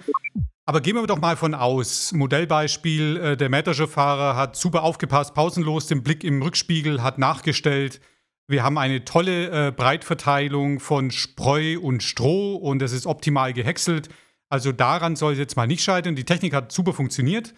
Aber 0.65 0.81
gehen 0.81 0.97
wir 0.97 1.07
doch 1.07 1.21
mal 1.21 1.37
von 1.37 1.55
aus. 1.55 2.13
Modellbeispiel, 2.13 3.17
äh, 3.19 3.37
der 3.37 3.51
Mähdrescherfahrer 3.51 4.37
hat 4.37 4.57
super 4.57 4.85
aufgepasst, 4.85 5.35
pausenlos 5.35 5.87
den 5.87 6.03
Blick 6.03 6.25
im 6.25 6.41
Rückspiegel, 6.41 7.03
hat 7.03 7.19
nachgestellt. 7.19 8.01
Wir 8.49 8.63
haben 8.63 8.79
eine 8.79 9.05
tolle 9.05 9.69
äh, 9.69 9.71
Breitverteilung 9.71 10.81
von 10.81 11.11
Spreu 11.11 11.79
und 11.79 12.03
Stroh 12.03 12.57
und 12.57 12.81
es 12.81 12.93
ist 12.93 13.07
optimal 13.07 13.53
gehäckselt. 13.53 14.09
Also 14.53 14.71
daran 14.71 15.17
soll 15.17 15.33
es 15.33 15.39
jetzt 15.39 15.57
mal 15.57 15.67
nicht 15.67 15.83
scheitern. 15.83 16.15
Die 16.15 16.27
Technik 16.27 16.53
hat 16.53 16.73
super 16.73 16.93
funktioniert. 16.93 17.55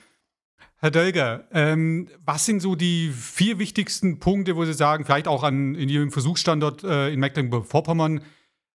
Herr 0.79 0.93
Dölger, 0.93 1.43
ähm, 1.53 2.09
was 2.25 2.47
sind 2.47 2.61
so 2.61 2.77
die 2.77 3.09
vier 3.09 3.59
wichtigsten 3.59 4.21
Punkte, 4.21 4.55
wo 4.55 4.65
Sie 4.65 4.75
sagen, 4.75 5.05
vielleicht 5.05 5.27
auch 5.27 5.43
an, 5.43 5.75
in 5.75 5.89
Ihrem 5.89 6.13
Versuchsstandort 6.13 6.85
äh, 6.85 7.09
in 7.09 7.19
Mecklenburg-Vorpommern, 7.19 8.21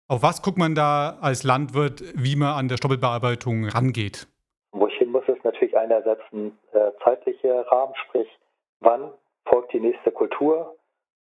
auf 0.09 0.25
was 0.25 0.43
guckt 0.43 0.59
man 0.59 0.75
da 0.75 1.19
als 1.21 1.45
Landwirt, 1.45 2.03
wie 2.17 2.35
man 2.35 2.57
an 2.57 2.67
der 2.67 2.79
Stoppelbearbeitung 2.79 3.69
rangeht? 3.69 4.27
Wo 4.73 4.89
ich 4.89 4.95
hin 4.95 5.13
muss, 5.13 5.23
ist 5.29 5.45
natürlich 5.45 5.79
einerseits 5.79 6.23
ein 6.33 6.59
äh, 6.73 6.91
zeitlicher 7.05 7.69
Rahmen, 7.71 7.95
sprich, 8.09 8.27
wann 8.81 9.13
folgt 9.45 9.73
die 9.73 9.81
nächste 9.81 10.11
Kultur? 10.11 10.75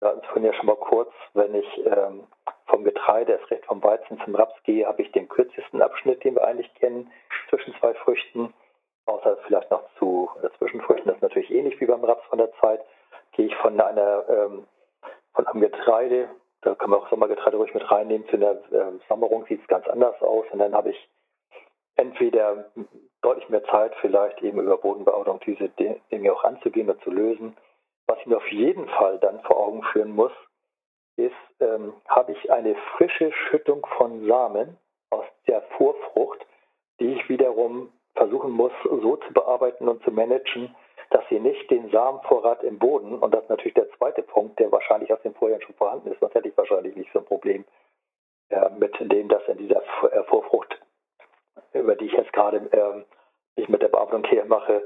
Wir 0.01 0.09
hatten 0.09 0.19
es 0.21 0.25
vorhin 0.25 0.43
ja 0.43 0.53
schon 0.53 0.65
mal 0.65 0.75
kurz, 0.75 1.13
wenn 1.33 1.55
ich 1.55 1.85
ähm, 1.85 2.23
vom 2.67 2.83
Getreide, 2.83 3.33
erst 3.33 3.51
recht 3.51 3.65
vom 3.65 3.83
Weizen 3.83 4.19
zum 4.23 4.35
Raps 4.35 4.55
gehe, 4.63 4.85
habe 4.85 5.01
ich 5.01 5.11
den 5.11 5.29
kürzesten 5.29 5.81
Abschnitt, 5.81 6.23
den 6.23 6.35
wir 6.35 6.45
eigentlich 6.45 6.73
kennen, 6.75 7.11
zwischen 7.49 7.73
zwei 7.79 7.93
Früchten. 7.95 8.53
Außer 9.05 9.37
vielleicht 9.47 9.69
noch 9.69 9.83
zu 9.99 10.29
äh, 10.41 10.49
Zwischenfrüchten, 10.57 11.07
das 11.07 11.17
ist 11.17 11.23
natürlich 11.23 11.51
ähnlich 11.51 11.79
wie 11.81 11.85
beim 11.85 12.03
Raps 12.05 12.25
von 12.27 12.37
der 12.37 12.53
Zeit. 12.61 12.81
Gehe 13.33 13.47
ich 13.47 13.55
von 13.57 13.79
einer 13.79 14.23
ähm, 14.29 14.67
von 15.33 15.47
einem 15.47 15.61
Getreide 15.61 16.29
da 16.63 16.75
können 16.75 16.93
wir 16.93 16.97
auch 16.97 17.09
Sommergetreide 17.09 17.57
ruhig 17.57 17.73
mit 17.73 17.89
reinnehmen. 17.91 18.27
Zu 18.29 18.37
der 18.37 18.51
äh, 18.71 18.91
Sommerung 19.09 19.45
sieht 19.47 19.61
es 19.61 19.67
ganz 19.67 19.87
anders 19.87 20.19
aus. 20.21 20.45
Und 20.51 20.59
dann 20.59 20.73
habe 20.73 20.91
ich 20.91 21.09
entweder 21.95 22.71
deutlich 23.21 23.49
mehr 23.49 23.63
Zeit, 23.65 23.93
vielleicht 24.01 24.41
eben 24.41 24.59
über 24.59 24.77
Bodenbearbeitung 24.77 25.41
diese 25.45 25.69
Dinge 25.69 26.33
auch 26.33 26.43
anzugehen 26.43 26.89
und 26.89 27.01
zu 27.03 27.11
lösen. 27.11 27.55
Was 28.07 28.17
ich 28.19 28.27
mir 28.27 28.37
auf 28.37 28.51
jeden 28.51 28.87
Fall 28.87 29.19
dann 29.19 29.41
vor 29.41 29.57
Augen 29.57 29.83
führen 29.91 30.11
muss, 30.11 30.31
ist, 31.15 31.33
ähm, 31.59 31.93
habe 32.07 32.31
ich 32.31 32.51
eine 32.51 32.75
frische 32.95 33.31
Schüttung 33.31 33.85
von 33.97 34.27
Samen 34.27 34.77
aus 35.09 35.25
der 35.47 35.61
Vorfrucht, 35.77 36.45
die 36.99 37.13
ich 37.13 37.29
wiederum 37.29 37.91
versuchen 38.15 38.51
muss, 38.51 38.71
so 38.83 39.17
zu 39.17 39.33
bearbeiten 39.33 39.87
und 39.87 40.03
zu 40.03 40.11
managen, 40.11 40.75
dass 41.09 41.23
sie 41.29 41.39
nicht 41.39 41.69
den 41.69 41.89
Samenvorrat 41.91 42.63
im 42.63 42.79
Boden, 42.79 43.19
und 43.19 43.33
das 43.33 43.43
ist 43.43 43.49
natürlich 43.49 43.75
der 43.75 43.89
zweite 43.91 44.23
Punkt, 44.23 44.59
der 44.59 44.71
wahrscheinlich 44.71 45.11
aus 45.13 45.21
dem 45.21 45.35
Vorjahr 45.35 45.61
schon 45.61 45.75
vorhanden 45.75 46.11
ist, 46.11 46.19
sonst 46.19 46.33
hätte 46.33 46.49
ich 46.49 46.57
wahrscheinlich 46.57 46.95
nicht 46.95 47.11
so 47.13 47.19
ein 47.19 47.25
Problem 47.25 47.65
äh, 48.49 48.69
mit 48.77 48.95
dem, 48.99 49.27
dass 49.29 49.47
in 49.47 49.57
dieser 49.57 49.83
äh, 50.11 50.23
Vorfrucht, 50.23 50.79
über 51.73 51.95
die 51.95 52.05
ich 52.05 52.13
jetzt 52.13 52.33
gerade 52.33 52.57
ähm, 52.71 53.05
ich 53.55 53.69
mit 53.69 53.81
der 53.81 53.89
Bearbeitung 53.89 54.23
hier 54.25 54.45
mache, 54.45 54.81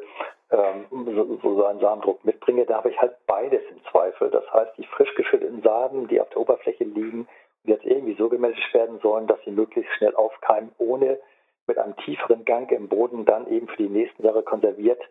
ähm, 0.50 0.86
so, 0.92 1.38
so 1.42 1.66
einen 1.66 1.80
Samendruck 1.80 2.24
mitbringe, 2.24 2.66
da 2.66 2.78
habe 2.78 2.90
ich 2.90 3.00
halt 3.00 3.16
beides 3.26 3.62
im 3.70 3.84
Zweifel. 3.92 4.30
Das 4.30 4.52
heißt, 4.54 4.78
die 4.78 4.86
frisch 4.86 5.14
geschütteten 5.16 5.62
Samen, 5.62 6.08
die 6.08 6.22
auf 6.22 6.30
der 6.30 6.40
Oberfläche 6.40 6.86
liegen 6.86 7.28
und 7.64 7.70
jetzt 7.70 7.86
irgendwie 7.86 8.16
so 8.16 8.30
gemanagt 8.30 8.74
werden 8.74 9.00
sollen, 9.00 9.28
dass 9.28 9.42
sie 9.44 9.52
möglichst 9.52 9.92
schnell 9.94 10.16
aufkeimen, 10.16 10.72
ohne 10.78 11.20
mit 11.68 11.78
einem 11.78 11.96
tieferen 11.98 12.46
Gang 12.46 12.72
im 12.72 12.88
Boden 12.88 13.26
dann 13.26 13.48
eben 13.48 13.68
für 13.68 13.78
die 13.78 13.90
nächsten 13.90 14.24
Jahre 14.24 14.44
konserviert 14.44 15.02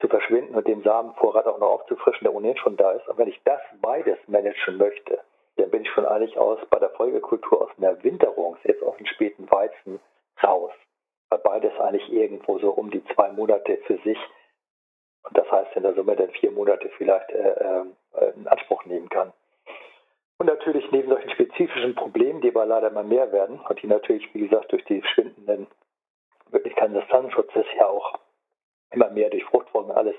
zu 0.00 0.08
verschwinden 0.08 0.54
und 0.54 0.66
den 0.66 0.82
Samenvorrat 0.82 1.46
auch 1.46 1.58
noch 1.58 1.70
aufzufrischen, 1.70 2.24
der 2.24 2.34
ohnehin 2.34 2.56
schon 2.56 2.76
da 2.76 2.92
ist. 2.92 3.08
Und 3.08 3.18
wenn 3.18 3.28
ich 3.28 3.40
das 3.44 3.60
beides 3.80 4.18
managen 4.26 4.76
möchte, 4.76 5.18
dann 5.56 5.70
bin 5.70 5.82
ich 5.82 5.90
von 5.90 6.04
eigentlich 6.04 6.36
aus 6.36 6.58
bei 6.70 6.78
der 6.78 6.90
Folgekultur 6.90 7.62
aus 7.62 7.70
einer 7.78 8.02
Winterung, 8.02 8.56
jetzt 8.64 8.82
aus 8.82 8.96
dem 8.96 9.06
späten 9.06 9.50
Weizen, 9.50 10.00
raus. 10.42 10.72
Weil 11.30 11.38
beides 11.40 11.78
eigentlich 11.78 12.12
irgendwo 12.12 12.58
so 12.58 12.70
um 12.70 12.90
die 12.90 13.04
zwei 13.14 13.30
Monate 13.32 13.78
für 13.86 13.98
sich, 13.98 14.18
und 15.24 15.36
das 15.36 15.50
heißt 15.50 15.74
in 15.76 15.82
der 15.82 15.94
Summe 15.94 16.16
dann 16.16 16.30
vier 16.30 16.50
Monate 16.50 16.90
vielleicht 16.96 17.30
äh, 17.30 17.82
äh, 18.14 18.30
in 18.36 18.46
Anspruch 18.46 18.84
nehmen 18.84 19.08
kann. 19.08 19.32
Und 20.38 20.46
natürlich 20.46 20.90
neben 20.90 21.08
solchen 21.08 21.30
spezifischen 21.30 21.94
Problemen, 21.94 22.40
die 22.40 22.48
aber 22.48 22.66
leider 22.66 22.88
immer 22.88 23.02
mehr 23.02 23.32
werden 23.32 23.60
und 23.60 23.82
die 23.82 23.86
natürlich, 23.86 24.32
wie 24.34 24.46
gesagt, 24.46 24.72
durch 24.72 24.84
die 24.84 25.02
schwindenden 25.02 25.66
Möglichkeiten 26.50 26.94
des 26.94 27.06
Tannenschutzes 27.08 27.64
ja 27.78 27.86
auch 27.86 28.18
immer 28.90 29.10
mehr 29.10 29.30
durch 29.30 29.44
Fruchtfolgen 29.44 29.92
alles 29.92 30.16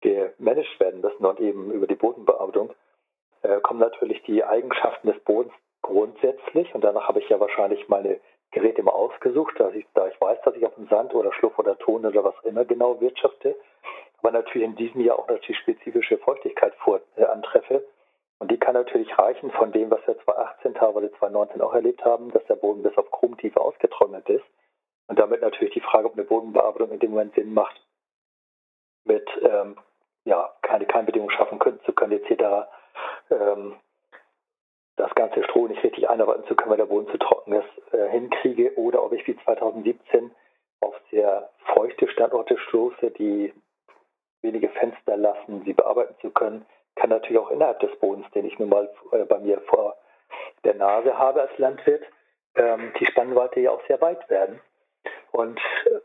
gemanagt 0.00 0.78
werden 0.78 1.00
müssen 1.00 1.24
und 1.24 1.40
eben 1.40 1.70
über 1.72 1.86
die 1.86 1.94
Bodenbearbeitung, 1.94 2.72
äh, 3.42 3.60
kommen 3.60 3.80
natürlich 3.80 4.22
die 4.24 4.44
Eigenschaften 4.44 5.08
des 5.08 5.18
Bodens 5.24 5.52
grundsätzlich. 5.82 6.74
Und 6.74 6.84
danach 6.84 7.08
habe 7.08 7.20
ich 7.20 7.28
ja 7.28 7.40
wahrscheinlich 7.40 7.88
meine 7.88 8.20
Geräte 8.50 8.80
immer 8.80 8.94
ausgesucht, 8.94 9.54
da 9.58 9.70
ich, 9.70 9.86
da 9.94 10.08
ich 10.08 10.20
weiß, 10.20 10.38
dass 10.44 10.54
ich 10.56 10.64
auf 10.64 10.74
dem 10.74 10.88
Sand 10.88 11.14
oder 11.14 11.32
Schluff 11.32 11.58
oder 11.58 11.78
Ton 11.78 12.06
oder 12.06 12.24
was 12.24 12.34
immer 12.44 12.64
genau 12.64 13.00
wirtschafte. 13.00 13.56
Aber 14.18 14.32
natürlich 14.32 14.66
in 14.66 14.76
diesem 14.76 15.00
Jahr 15.00 15.18
auch 15.18 15.28
natürlich 15.28 15.58
spezifische 15.58 16.18
Feuchtigkeit 16.18 16.74
vor, 16.76 17.00
äh, 17.16 17.24
antreffe. 17.24 17.84
Und 18.38 18.50
die 18.50 18.58
kann 18.58 18.74
natürlich 18.74 19.16
reichen 19.18 19.50
von 19.52 19.72
dem, 19.72 19.90
was 19.90 20.06
wir 20.06 20.18
2018 20.24 20.76
oder 20.76 21.10
2019 21.12 21.60
auch 21.62 21.74
erlebt 21.74 22.04
haben, 22.04 22.30
dass 22.32 22.44
der 22.46 22.56
Boden 22.56 22.82
bis 22.82 22.96
auf 22.98 23.10
Krummtiefe 23.10 23.60
ausgetrocknet 23.60 24.28
ist. 24.28 24.44
und 25.08 25.18
damit 25.20 25.40
natürlich 25.40 25.72
die 25.72 25.80
Frage, 25.80 26.06
ob 26.06 26.14
eine 26.14 26.24
Bodenbearbeitung 26.24 26.90
in 26.90 26.98
dem 26.98 27.12
Moment 27.12 27.34
Sinn 27.36 27.54
macht, 27.54 27.80
mit 29.04 29.28
ähm, 29.40 29.76
ja, 30.24 30.52
keine 30.62 30.84
Keimbedingungen 30.84 31.34
schaffen 31.34 31.60
können, 31.60 31.80
zu 31.86 31.92
können, 31.92 32.20
etc. 32.20 32.66
Ähm, 33.30 33.76
das 34.96 35.14
ganze 35.14 35.44
Stroh 35.44 35.68
nicht 35.68 35.84
richtig 35.84 36.10
einarbeiten 36.10 36.44
zu 36.46 36.56
können, 36.56 36.70
weil 36.70 36.78
der 36.78 36.86
Boden 36.86 37.08
zu 37.10 37.18
trocken 37.18 37.52
ist, 37.52 37.94
äh, 37.94 38.08
hinkriege 38.08 38.74
oder 38.76 39.02
ob 39.04 39.12
ich 39.12 39.26
wie 39.26 39.36
2017 39.44 40.32
auf 40.80 40.94
sehr 41.10 41.50
feuchte 41.74 42.08
Standorte 42.08 42.58
stoße, 42.58 43.10
die 43.12 43.52
wenige 44.42 44.68
Fenster 44.68 45.16
lassen, 45.16 45.62
sie 45.64 45.72
bearbeiten 45.72 46.14
zu 46.20 46.30
können, 46.30 46.64
kann 46.94 47.10
natürlich 47.10 47.38
auch 47.38 47.50
innerhalb 47.50 47.80
des 47.80 47.94
Bodens, 47.98 48.26
den 48.32 48.46
ich 48.46 48.58
nun 48.58 48.68
mal 48.68 48.90
äh, 49.12 49.24
bei 49.24 49.38
mir 49.38 49.60
vor 49.62 49.96
der 50.64 50.74
Nase 50.74 51.16
habe 51.16 51.42
als 51.42 51.58
Landwirt, 51.58 52.02
ähm, 52.56 52.92
die 52.98 53.06
Spannweite 53.06 53.60
ja 53.60 53.70
auch 53.70 53.86
sehr 53.86 54.00
weit 54.00 54.28
werden. 54.30 54.60
Und 55.30 55.58
äh, 55.84 56.00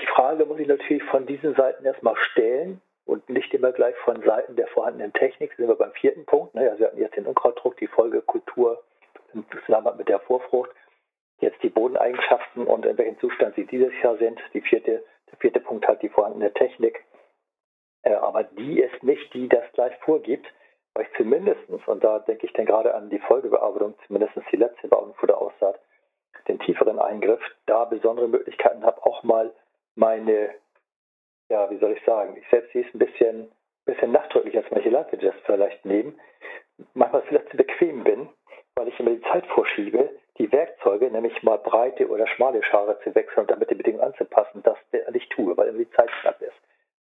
die 0.00 0.06
Frage 0.06 0.44
muss 0.44 0.58
ich 0.58 0.68
natürlich 0.68 1.02
von 1.04 1.26
diesen 1.26 1.54
Seiten 1.54 1.84
erstmal 1.84 2.16
stellen 2.16 2.80
und 3.06 3.28
nicht 3.28 3.52
immer 3.54 3.72
gleich 3.72 3.96
von 3.96 4.22
Seiten 4.22 4.56
der 4.56 4.66
vorhandenen 4.68 5.12
Technik. 5.12 5.54
Sind 5.54 5.68
wir 5.68 5.76
beim 5.76 5.92
vierten 5.92 6.24
Punkt. 6.26 6.54
Ne? 6.54 6.70
Also 6.70 6.84
hatten 6.84 6.98
jetzt 6.98 7.16
den 7.16 7.26
Unkrautdruck, 7.26 7.76
die 7.76 7.86
Folgekultur 7.86 8.82
im 9.32 9.44
Zusammenhang 9.64 9.96
mit 9.96 10.08
der 10.08 10.20
Vorfrucht, 10.20 10.70
jetzt 11.40 11.62
die 11.62 11.68
Bodeneigenschaften 11.68 12.66
und 12.66 12.86
in 12.86 12.96
welchem 12.96 13.18
Zustand 13.18 13.54
sie 13.56 13.66
dieses 13.66 13.92
Jahr 14.02 14.16
sind. 14.16 14.40
Die 14.52 14.60
vierte, 14.60 15.04
der 15.30 15.38
vierte 15.38 15.60
Punkt 15.60 15.86
hat 15.86 16.02
die 16.02 16.08
vorhandene 16.08 16.52
Technik. 16.52 17.04
Äh, 18.04 18.14
aber 18.14 18.44
die 18.44 18.80
ist 18.80 19.02
nicht 19.02 19.32
die, 19.34 19.48
das 19.48 19.64
gleich 19.72 19.94
vorgibt, 20.00 20.46
weil 20.94 21.06
ich 21.06 21.16
zumindest, 21.16 21.68
und 21.68 22.04
da 22.04 22.20
denke 22.20 22.46
ich 22.46 22.52
dann 22.52 22.66
gerade 22.66 22.94
an 22.94 23.10
die 23.10 23.18
Folgebearbeitung, 23.18 23.94
zumindest 24.06 24.34
die 24.52 24.56
letzte 24.56 24.88
Bearbeitung 24.88 25.16
vor 25.16 25.26
der 25.26 25.38
Aussaat, 25.38 25.80
den 26.46 26.58
tieferen 26.60 26.98
Eingriff, 26.98 27.40
da 27.66 27.84
besondere 27.84 28.28
Möglichkeiten 28.28 28.84
habe, 28.84 29.04
auch 29.04 29.22
mal 29.22 29.52
meine, 29.96 30.50
ja, 31.48 31.68
wie 31.70 31.78
soll 31.78 31.92
ich 31.92 32.04
sagen, 32.04 32.36
ich 32.36 32.48
selbst 32.48 32.72
sehe 32.72 32.86
es 32.86 32.94
ein 32.94 32.98
bisschen, 32.98 33.50
bisschen 33.86 34.12
nachdrücklich, 34.12 34.56
als 34.56 34.70
manche 34.70 34.90
Landwirte 34.90 35.26
das 35.26 35.34
vielleicht 35.46 35.84
nehmen, 35.84 36.20
manchmal 36.92 37.22
vielleicht 37.22 37.50
zu 37.50 37.56
bequem 37.56 38.04
bin, 38.04 38.28
weil 38.76 38.88
ich 38.88 39.00
immer 39.00 39.10
die 39.10 39.22
Zeit 39.22 39.46
vorschiebe, 39.46 40.10
die 40.38 40.50
Werkzeuge, 40.52 41.10
nämlich 41.10 41.42
mal 41.42 41.58
breite 41.58 42.08
oder 42.08 42.26
schmale 42.26 42.62
Schare 42.62 42.98
zu 43.00 43.14
wechseln 43.14 43.42
und 43.42 43.50
damit 43.50 43.70
die 43.70 43.76
Bedingungen 43.76 44.04
anzupassen, 44.04 44.62
das 44.62 44.76
nicht 45.12 45.30
tue, 45.30 45.56
weil 45.56 45.68
immer 45.68 45.78
die 45.78 45.90
Zeit 45.92 46.10
knapp 46.20 46.40
ist. 46.42 46.60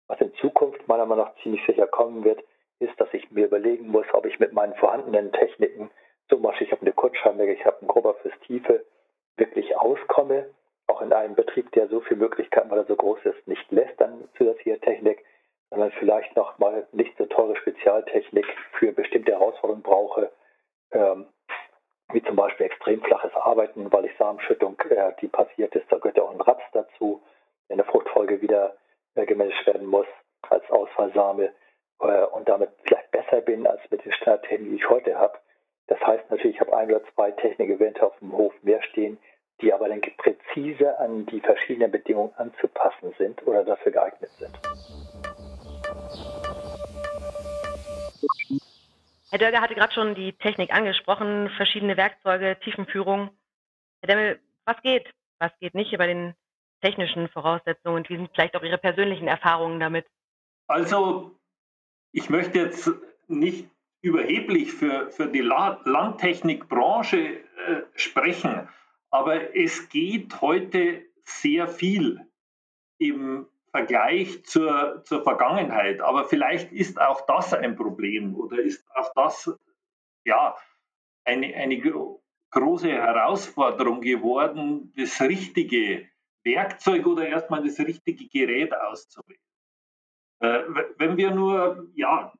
Was 0.08 0.20
in 0.20 0.34
Zukunft 0.36 0.86
meiner 0.88 1.06
Meinung 1.06 1.26
nach 1.26 1.42
ziemlich 1.42 1.64
sicher 1.66 1.86
kommen 1.86 2.24
wird, 2.24 2.42
ist, 2.80 2.98
dass 3.00 3.12
ich 3.12 3.30
mir 3.30 3.46
überlegen 3.46 3.88
muss, 3.88 4.06
ob 4.12 4.26
ich 4.26 4.38
mit 4.38 4.52
meinen 4.52 4.74
vorhandenen 4.74 5.32
Techniken, 5.32 5.90
zum 6.28 6.42
Beispiel 6.42 6.66
ich 6.66 6.72
habe 6.72 6.82
eine 6.82 6.92
Kurzscheibenlege, 6.92 7.52
ich 7.52 7.64
habe 7.64 7.78
einen 7.80 7.88
Grubber 7.88 8.14
fürs 8.14 8.38
Tiefe, 8.40 8.84
wirklich 9.36 9.76
auskomme, 9.76 10.46
auch 10.86 11.02
in 11.02 11.12
einem 11.12 11.34
Betrieb, 11.34 11.70
der 11.72 11.88
so 11.88 12.00
viele 12.00 12.20
Möglichkeiten, 12.20 12.70
weil 12.70 12.78
er 12.78 12.86
so 12.86 12.96
groß 12.96 13.20
ist, 13.24 13.46
nicht 13.46 13.70
lässt 13.70 14.00
dann 14.00 14.28
zusätzliche 14.36 14.80
Technik, 14.80 15.24
sondern 15.70 15.92
vielleicht 15.92 16.34
noch 16.36 16.58
mal 16.58 16.86
nicht 16.92 17.16
so 17.18 17.26
teure 17.26 17.56
Spezialtechnik 17.56 18.46
für 18.78 18.92
bestimmte 18.92 19.32
Herausforderungen 19.32 19.82
brauche, 19.82 20.30
ähm, 20.92 21.26
wie 22.12 22.22
zum 22.22 22.36
Beispiel 22.36 22.66
extrem 22.66 23.02
flaches 23.02 23.34
Arbeiten, 23.34 23.92
weil 23.92 24.06
ich 24.06 24.16
Samenschüttung, 24.16 24.80
äh, 24.88 25.12
die 25.20 25.28
passiert 25.28 25.74
ist, 25.74 25.90
da 25.90 25.98
gehört 25.98 26.16
ja 26.16 26.22
auch 26.22 26.32
ein 26.32 26.40
Raps 26.40 26.64
dazu, 26.72 27.22
in 27.68 27.76
der 27.76 27.86
Fruchtfolge 27.86 28.40
wieder 28.40 28.74
gemanagt 29.26 29.66
werden 29.66 29.86
muss 29.86 30.06
als 30.42 30.68
Ausfallsame 30.70 31.52
äh, 32.00 32.24
und 32.26 32.48
damit 32.48 32.70
vielleicht 32.84 33.10
besser 33.10 33.40
bin 33.40 33.66
als 33.66 33.80
mit 33.90 34.04
den 34.04 34.12
Standardtechniken, 34.12 34.70
die 34.70 34.82
ich 34.82 34.88
heute 34.88 35.16
habe. 35.16 35.38
Das 35.88 36.00
heißt 36.00 36.30
natürlich, 36.30 36.56
ich 36.56 36.60
habe 36.60 36.76
ein 36.76 36.90
oder 36.90 37.02
zwei 37.14 37.30
Technik-Events 37.32 38.00
auf 38.00 38.18
dem 38.18 38.32
Hof 38.32 38.52
mehr 38.62 38.82
stehen, 38.82 39.18
die 39.60 39.72
aber 39.72 39.88
dann 39.88 40.00
präzise 40.00 40.98
an 40.98 41.26
die 41.26 41.40
verschiedenen 41.40 41.90
Bedingungen 41.90 42.32
anzupassen 42.36 43.14
sind 43.18 43.44
oder 43.46 43.64
dafür 43.64 43.92
geeignet 43.92 44.30
sind. 44.38 44.58
Herr 49.30 49.38
Dörger 49.38 49.60
hatte 49.60 49.74
gerade 49.74 49.92
schon 49.92 50.14
die 50.14 50.32
Technik 50.32 50.72
angesprochen, 50.72 51.50
verschiedene 51.56 51.96
Werkzeuge, 51.96 52.56
Tiefenführung. 52.60 53.30
Herr 54.00 54.08
Demmel, 54.08 54.40
was 54.64 54.80
geht, 54.82 55.12
was 55.38 55.50
geht 55.58 55.74
nicht 55.74 55.96
bei 55.98 56.06
den 56.06 56.34
technischen 56.80 57.28
Voraussetzungen 57.28 57.96
und 57.96 58.08
wie 58.08 58.16
sind 58.16 58.30
vielleicht 58.34 58.56
auch 58.56 58.62
Ihre 58.62 58.78
persönlichen 58.78 59.28
Erfahrungen 59.28 59.80
damit? 59.80 60.06
Also, 60.66 61.38
ich 62.12 62.30
möchte 62.30 62.58
jetzt 62.58 62.90
nicht 63.26 63.68
überheblich 64.00 64.72
für, 64.72 65.10
für 65.10 65.26
die 65.26 65.40
Landtechnikbranche 65.40 67.18
äh, 67.18 67.42
sprechen, 67.94 68.68
aber 69.10 69.56
es 69.56 69.88
geht 69.88 70.40
heute 70.40 71.02
sehr 71.24 71.68
viel 71.68 72.20
im 72.98 73.46
Vergleich 73.70 74.44
zur, 74.44 75.02
zur 75.04 75.22
Vergangenheit. 75.22 76.00
Aber 76.00 76.24
vielleicht 76.24 76.72
ist 76.72 77.00
auch 77.00 77.26
das 77.26 77.52
ein 77.52 77.76
Problem 77.76 78.34
oder 78.34 78.58
ist 78.58 78.84
auch 78.94 79.12
das 79.14 79.50
ja, 80.24 80.56
eine, 81.24 81.54
eine 81.54 81.80
große 82.50 82.88
Herausforderung 82.88 84.00
geworden, 84.00 84.92
das 84.96 85.20
richtige 85.20 86.08
Werkzeug 86.48 87.06
oder 87.06 87.28
erstmal 87.28 87.62
das 87.62 87.78
richtige 87.78 88.28
Gerät 88.28 88.74
auszuwählen. 88.74 89.40
Äh, 90.40 90.62
wenn 90.98 91.16
wir 91.16 91.30
nur 91.30 91.88
ja, 91.94 92.32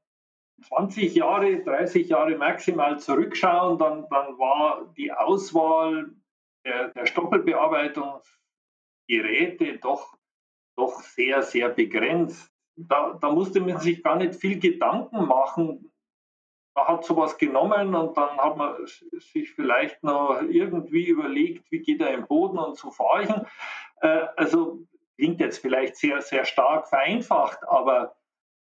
20 0.62 1.14
Jahre, 1.14 1.62
30 1.62 2.08
Jahre 2.08 2.36
maximal 2.36 2.98
zurückschauen, 2.98 3.78
dann, 3.78 4.08
dann 4.10 4.36
war 4.38 4.92
die 4.96 5.12
Auswahl 5.12 6.10
der, 6.64 6.88
der 6.88 7.06
Stoppelbearbeitungsgeräte 7.06 9.78
doch, 9.78 10.16
doch 10.76 11.00
sehr, 11.00 11.42
sehr 11.42 11.68
begrenzt. 11.68 12.52
Da, 12.76 13.16
da 13.20 13.30
musste 13.30 13.60
man 13.60 13.78
sich 13.78 14.02
gar 14.02 14.16
nicht 14.16 14.34
viel 14.36 14.58
Gedanken 14.58 15.26
machen. 15.26 15.92
Man 16.74 16.86
hat 16.86 17.04
sowas 17.04 17.38
genommen 17.38 17.94
und 17.94 18.16
dann 18.16 18.38
hat 18.38 18.56
man 18.56 18.74
sich 18.86 19.52
vielleicht 19.52 20.02
noch 20.04 20.40
irgendwie 20.42 21.08
überlegt, 21.08 21.70
wie 21.72 21.80
geht 21.80 22.00
er 22.00 22.14
im 22.14 22.26
Boden 22.26 22.58
und 22.58 22.76
so 22.76 22.90
fahre 22.90 23.24
ich. 23.24 23.30
Äh, 23.30 23.44
also 24.00 24.86
klingt 25.16 25.40
jetzt 25.40 25.58
vielleicht 25.58 25.96
sehr, 25.96 26.22
sehr 26.22 26.44
stark 26.44 26.88
vereinfacht, 26.88 27.58
aber 27.66 28.14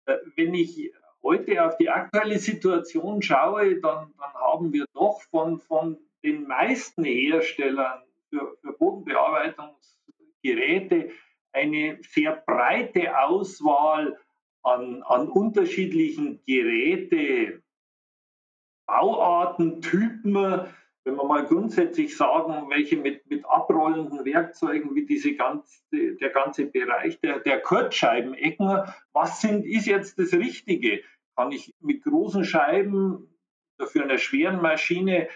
äh, 0.06 0.18
wenn 0.36 0.54
ich 0.54 0.92
heute 1.22 1.64
auf 1.64 1.76
die 1.78 1.88
aktuelle 1.88 2.38
Situation 2.38 3.22
schaue, 3.22 3.80
dann, 3.80 4.12
dann 4.18 4.34
haben 4.34 4.72
wir 4.72 4.86
doch 4.94 5.22
von, 5.22 5.60
von 5.60 5.98
den 6.22 6.46
meisten 6.46 7.04
Herstellern 7.04 8.02
für, 8.30 8.56
für 8.60 8.72
Bodenbearbeitungsgeräte 8.72 11.10
eine 11.52 11.98
sehr 12.02 12.42
breite 12.46 13.18
Auswahl 13.18 14.16
an, 14.62 15.02
an 15.02 15.28
unterschiedlichen 15.28 16.40
Geräte, 16.46 17.62
Bauarten, 18.86 19.80
Typen, 19.80 20.68
wenn 21.04 21.16
wir 21.16 21.24
mal 21.24 21.44
grundsätzlich 21.44 22.16
sagen, 22.16 22.70
welche 22.70 22.96
mit, 22.96 23.28
mit 23.28 23.44
abrollenden 23.44 24.24
Werkzeugen, 24.24 24.94
wie 24.94 25.04
diese 25.04 25.34
ganze, 25.34 25.82
der 25.92 26.30
ganze 26.30 26.66
Bereich 26.66 27.20
der, 27.20 27.40
der 27.40 27.60
Kurzscheibenecken, 27.60 28.80
was 29.12 29.40
sind, 29.42 29.66
ist 29.66 29.86
jetzt 29.86 30.18
das 30.18 30.32
Richtige? 30.32 31.02
Kann 31.36 31.52
ich 31.52 31.74
mit 31.80 32.02
großen 32.02 32.44
Scheiben 32.44 33.28
für 33.78 34.02
eine 34.02 34.18
schweren 34.18 34.62
Maschine 34.62 35.28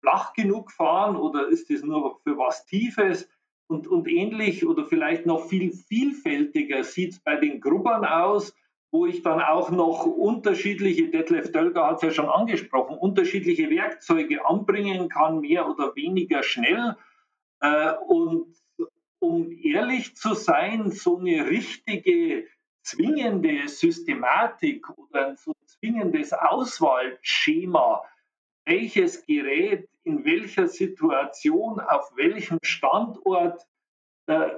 flach 0.00 0.32
genug 0.32 0.72
fahren 0.72 1.16
oder 1.16 1.48
ist 1.48 1.70
das 1.70 1.82
nur 1.82 2.20
für 2.24 2.36
was 2.36 2.66
Tiefes? 2.66 3.28
Und, 3.68 3.86
und 3.86 4.08
ähnlich 4.08 4.66
oder 4.66 4.84
vielleicht 4.84 5.24
noch 5.24 5.46
viel 5.46 5.72
vielfältiger 5.72 6.82
sieht 6.82 7.12
es 7.12 7.20
bei 7.20 7.36
den 7.36 7.60
Grubbern 7.60 8.04
aus, 8.04 8.54
wo 8.92 9.06
ich 9.06 9.22
dann 9.22 9.40
auch 9.40 9.70
noch 9.70 10.04
unterschiedliche, 10.04 11.08
Detlef 11.08 11.50
Dölger 11.50 11.86
hat 11.86 11.96
es 11.96 12.02
ja 12.02 12.10
schon 12.10 12.28
angesprochen, 12.28 12.98
unterschiedliche 12.98 13.70
Werkzeuge 13.70 14.46
anbringen 14.46 15.08
kann, 15.08 15.40
mehr 15.40 15.66
oder 15.66 15.96
weniger 15.96 16.42
schnell. 16.42 16.96
Äh, 17.60 17.94
und 18.06 18.54
um 19.18 19.50
ehrlich 19.50 20.14
zu 20.14 20.34
sein, 20.34 20.90
so 20.90 21.18
eine 21.18 21.48
richtige 21.48 22.46
zwingende 22.82 23.66
Systematik 23.66 24.86
oder 24.90 25.28
ein 25.28 25.36
so 25.36 25.54
zwingendes 25.64 26.34
Auswahlschema, 26.34 28.02
welches 28.66 29.24
Gerät 29.24 29.88
in 30.04 30.24
welcher 30.26 30.68
Situation, 30.68 31.80
auf 31.80 32.12
welchem 32.16 32.58
Standort, 32.62 33.66
äh, 34.26 34.50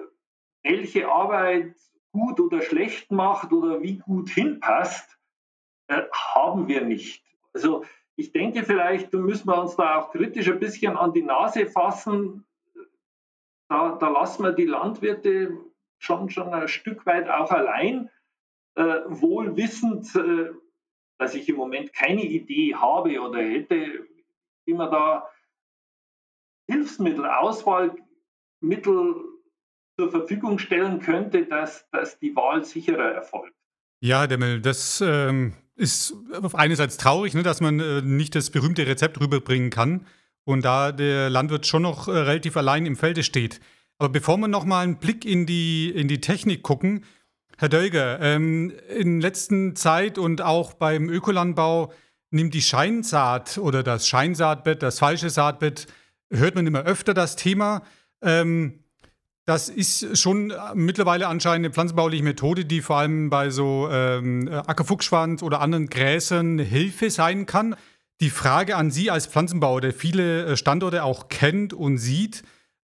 welche 0.65 1.09
Arbeit 1.09 1.77
gut 2.15 2.41
oder 2.41 2.63
schlecht 2.63 3.11
macht 3.11 3.53
oder 3.53 3.83
wie 3.83 3.99
gut 3.99 4.31
hinpasst, 4.31 5.19
äh, 5.89 6.03
haben 6.13 6.69
wir 6.69 6.83
nicht. 6.83 7.25
Also 7.53 7.85
ich 8.17 8.31
denke, 8.31 8.63
vielleicht 8.63 9.13
müssen 9.13 9.49
wir 9.49 9.61
uns 9.61 9.75
da 9.75 9.99
auch 9.99 10.13
kritisch 10.13 10.49
ein 10.49 10.61
bisschen 10.61 10.97
an 10.97 11.13
die 11.13 11.23
Nase 11.23 11.67
fassen. 11.67 12.47
Da, 13.69 13.97
da 13.97 14.09
lassen 14.09 14.45
wir 14.45 14.53
die 14.53 14.67
Landwirte 14.67 15.59
schon, 15.99 16.31
schon 16.31 16.55
ein 16.55 16.69
Stück 16.69 17.05
weit 17.05 17.29
auch 17.29 17.51
allein, 17.51 18.09
äh, 18.77 19.01
wohl 19.07 19.57
wissend, 19.57 20.15
äh, 20.15 20.53
dass 21.19 21.35
ich 21.35 21.49
im 21.49 21.57
Moment 21.57 21.93
keine 21.93 22.23
Idee 22.23 22.77
habe 22.77 23.21
oder 23.21 23.41
hätte, 23.41 24.07
wie 24.67 24.75
man 24.75 24.93
da 24.93 25.29
Hilfsmittel, 26.69 27.27
Auswahlmittel 27.27 29.34
zur 29.97 30.11
Verfügung 30.11 30.59
stellen 30.59 31.01
könnte, 31.01 31.47
dass, 31.47 31.89
dass 31.91 32.19
die 32.19 32.35
Wahl 32.35 32.65
sicherer 32.65 33.13
erfolgt. 33.13 33.55
Ja, 34.01 34.27
Demmel, 34.27 34.61
das 34.61 35.01
ähm, 35.01 35.55
ist 35.77 36.15
auf 36.43 36.55
einerseits 36.55 36.97
traurig, 36.97 37.35
ne, 37.35 37.43
dass 37.43 37.61
man 37.61 37.81
äh, 37.81 38.03
nicht 38.03 38.35
das 38.35 38.51
berühmte 38.51 38.87
Rezept 38.87 39.21
rüberbringen 39.21 39.71
kann 39.71 40.07
und 40.45 40.65
da 40.65 40.93
der 40.93 41.31
Landwirt 41.31 41.67
schon 41.67 41.83
noch 41.83 42.09
äh, 42.09 42.13
relativ 42.13 42.57
allein 42.57 42.87
im 42.87 42.97
Felde 42.97 43.23
steht. 43.23 43.61
Aber 43.99 44.09
bevor 44.09 44.37
wir 44.39 44.49
noch 44.49 44.65
mal 44.65 44.83
einen 44.83 44.99
Blick 44.99 45.25
in 45.25 45.47
die, 45.47 45.91
in 45.91 46.09
die 46.09 46.21
Technik 46.21 46.63
gucken, 46.63 47.05
Herr 47.57 47.69
Dölger, 47.69 48.21
ähm, 48.21 48.73
in 48.89 49.21
letzter 49.21 49.75
Zeit 49.75 50.19
und 50.19 50.43
auch 50.43 50.75
beim 50.75 51.09
Ökolandbau 51.09 51.93
nimmt 52.31 52.53
die 52.53 52.63
Scheinsaat 52.63 53.59
oder 53.59 53.83
das 53.83 54.09
Scheinsaatbett, 54.09 54.83
das 54.83 54.99
falsche 54.99 55.31
Saatbett, 55.31 55.87
hört 56.31 56.57
man 56.57 56.67
immer 56.67 56.83
öfter 56.83 57.15
das 57.15 57.37
Thema. 57.37 57.83
Ähm, 58.21 58.84
das 59.47 59.69
ist 59.69 60.19
schon 60.19 60.53
mittlerweile 60.75 61.29
anscheinend 61.29 61.67
eine 61.67 61.75
pflanzenbauliche 61.75 62.25
Methode, 62.25 62.65
die 62.65 62.81
vor 62.81 62.97
allem 62.97 63.29
bei 63.29 63.51
so 63.51 63.89
ähm, 63.91 64.49
Ackerfuchsschwanz 64.49 65.43
oder 65.43 65.61
anderen 65.61 65.89
Gräsern 65.89 66.59
Hilfe 66.59 67.11
sein 67.11 67.47
kann. 67.47 67.77
Die 68.21 68.31
Frage 68.31 68.77
an 68.77 68.91
Sie 68.91 69.11
als 69.11 69.27
Pflanzenbauer, 69.27 69.81
der 69.81 69.93
viele 69.93 70.47
äh, 70.47 70.57
Standorte 70.57 71.05
auch 71.05 71.29
kennt 71.29 71.75
und 71.75 71.99
sieht, 71.99 72.43